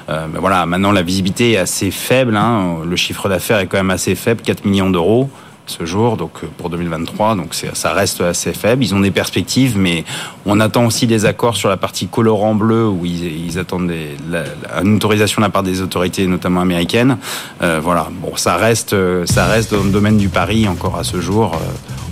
Euh, 0.10 0.27
voilà, 0.39 0.65
maintenant 0.65 0.91
la 0.91 1.03
visibilité 1.03 1.53
est 1.53 1.57
assez 1.57 1.91
faible. 1.91 2.36
Hein. 2.36 2.77
Le 2.86 2.96
chiffre 2.96 3.29
d'affaires 3.29 3.60
est 3.60 3.67
quand 3.67 3.77
même 3.77 3.91
assez 3.91 4.15
faible, 4.15 4.41
4 4.41 4.65
millions 4.65 4.89
d'euros 4.89 5.29
ce 5.67 5.86
jour, 5.86 6.17
donc 6.17 6.31
euh, 6.43 6.47
pour 6.57 6.69
2023, 6.69 7.36
donc 7.36 7.53
ça 7.53 7.93
reste 7.93 8.21
assez 8.21 8.53
faible. 8.53 8.83
Ils 8.83 8.95
ont 8.95 9.00
des 9.00 9.12
perspectives, 9.12 9.77
mais 9.77 10.03
on 10.45 10.59
attend 10.59 10.86
aussi 10.86 11.07
des 11.07 11.25
accords 11.25 11.57
sur 11.57 11.69
la 11.69 11.77
partie 11.77 12.07
colorant 12.07 12.55
bleu 12.55 12.88
où 12.88 13.05
ils, 13.05 13.59
attendent 13.59 13.91
une 13.91 14.95
autorisation 14.95 15.41
de 15.41 15.45
la 15.45 15.50
part 15.50 15.63
des 15.63 15.81
autorités, 15.81 16.27
notamment 16.27 16.62
américaines. 16.62 17.17
Euh, 17.62 17.79
voilà, 17.81 18.07
bon, 18.12 18.36
ça 18.36 18.55
reste, 18.55 18.93
euh, 18.93 19.25
ça 19.25 19.45
reste 19.45 19.74
dans 19.74 19.83
le 19.83 19.91
domaine 19.91 20.17
du 20.17 20.29
pari 20.29 20.67
encore 20.67 20.97
à 20.97 21.03
ce 21.03 21.21
jour. 21.21 21.59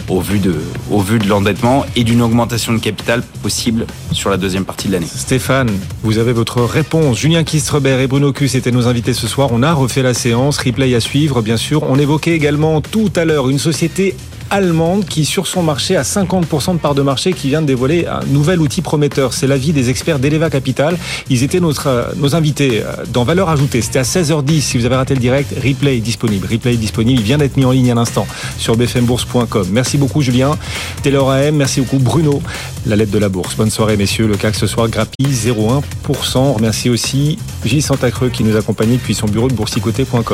Au 0.08 0.22
vu 0.22 0.38
de, 0.38 0.54
au 0.92 1.02
vu 1.02 1.18
de 1.18 1.28
l'endettement 1.28 1.84
et 1.96 2.04
d'une 2.04 2.22
augmentation 2.22 2.74
de 2.74 2.78
capital 2.78 3.24
possible 3.42 3.88
sur 4.12 4.30
la 4.30 4.38
deuxième 4.38 4.64
partie 4.64 4.88
de 4.88 4.94
l'année. 4.94 5.08
Stéphane, 5.08 5.72
vous 6.04 6.20
avez 6.20 6.32
votre 6.32 6.62
réponse. 6.62 7.18
Julien 7.18 7.44
Kistrebert 7.44 8.00
et 8.00 8.06
Bruno 8.06 8.32
Cus 8.32 8.56
étaient 8.56 8.72
nos 8.72 8.88
invités 8.88 9.14
ce 9.14 9.28
soir. 9.28 9.50
On 9.52 9.64
a 9.64 9.74
refait 9.74 10.04
la 10.04 10.14
séance, 10.14 10.60
replay 10.60 10.94
à 10.94 11.00
suivre, 11.00 11.42
bien 11.42 11.58
sûr. 11.58 11.82
On 11.90 11.98
évoquait 11.98 12.34
également 12.34 12.82
tout 12.82 13.12
à 13.16 13.26
l'heure 13.26 13.50
une 13.50 13.58
société 13.58 14.16
allemande 14.50 15.06
qui, 15.06 15.26
sur 15.26 15.48
son 15.48 15.64
marché, 15.64 15.96
a 15.96 16.04
50% 16.04 16.74
de 16.74 16.80
part 16.80 16.96
de 16.96 17.02
marché, 17.02 17.34
qui 17.34 17.50
vient 17.50 17.62
de 17.62 17.68
dévoiler 17.68 18.06
un 18.08 18.26
nouvel 18.28 18.62
outil 18.62 18.82
prometteur. 18.82 19.34
C'est 19.34 19.48
l'avis 19.48 19.74
des 19.74 19.90
experts 19.90 20.20
d'Eleva 20.20 20.50
Capital. 20.50 20.98
Ils 21.30 21.44
étaient 21.44 21.60
notre, 21.60 22.14
nos 22.18 22.36
invités 22.36 22.84
dans 23.12 23.24
Valeur 23.24 23.50
Ajoutée. 23.50 23.82
C'était 23.82 24.00
à 24.00 24.04
16h10. 24.04 24.62
Si 24.62 24.78
vous 24.78 24.86
avez 24.86 24.96
raté 24.96 25.14
le 25.14 25.20
direct, 25.20 25.54
replay 25.64 26.00
disponible. 26.00 26.48
Replay 26.50 26.78
disponible. 26.78 27.20
Il 27.20 27.26
vient 27.26 27.38
d'être 27.38 27.58
mis 27.58 27.66
en 27.66 27.72
ligne 27.72 27.92
à 27.92 27.96
l'instant 27.96 28.28
sur 28.58 28.76
bfmbourse.com. 28.76 29.68
Merci 29.72 29.98
beaucoup, 29.98 30.22
Julien. 30.22 30.58
Taylor 31.04 31.32
AM. 31.32 31.56
Merci 31.56 31.82
beaucoup, 31.82 32.00
Bruno. 32.00 32.42
La 32.86 32.96
lettre 32.96 33.12
de 33.12 33.20
la 33.20 33.30
bourse. 33.30 33.56
Bonne 33.56 33.72
soirée, 33.72 33.98
messieurs. 33.98 34.28
Le 34.28 34.38
CAC 34.38 34.56
ce 34.56 34.68
soir 34.68 34.88
grappille 34.90 35.28
0,1%. 35.28 36.38
On 36.38 36.54
remercie 36.54 36.90
aussi 36.90 37.38
Gilles 37.64 37.84
Santacreux 37.84 38.30
qui 38.30 38.44
nous 38.44 38.56
accompagne 38.56 38.94
depuis 38.94 39.16
son 39.16 39.28
bureau 39.28 39.48
de 39.48 39.54
boursicoté.com. 39.54 40.26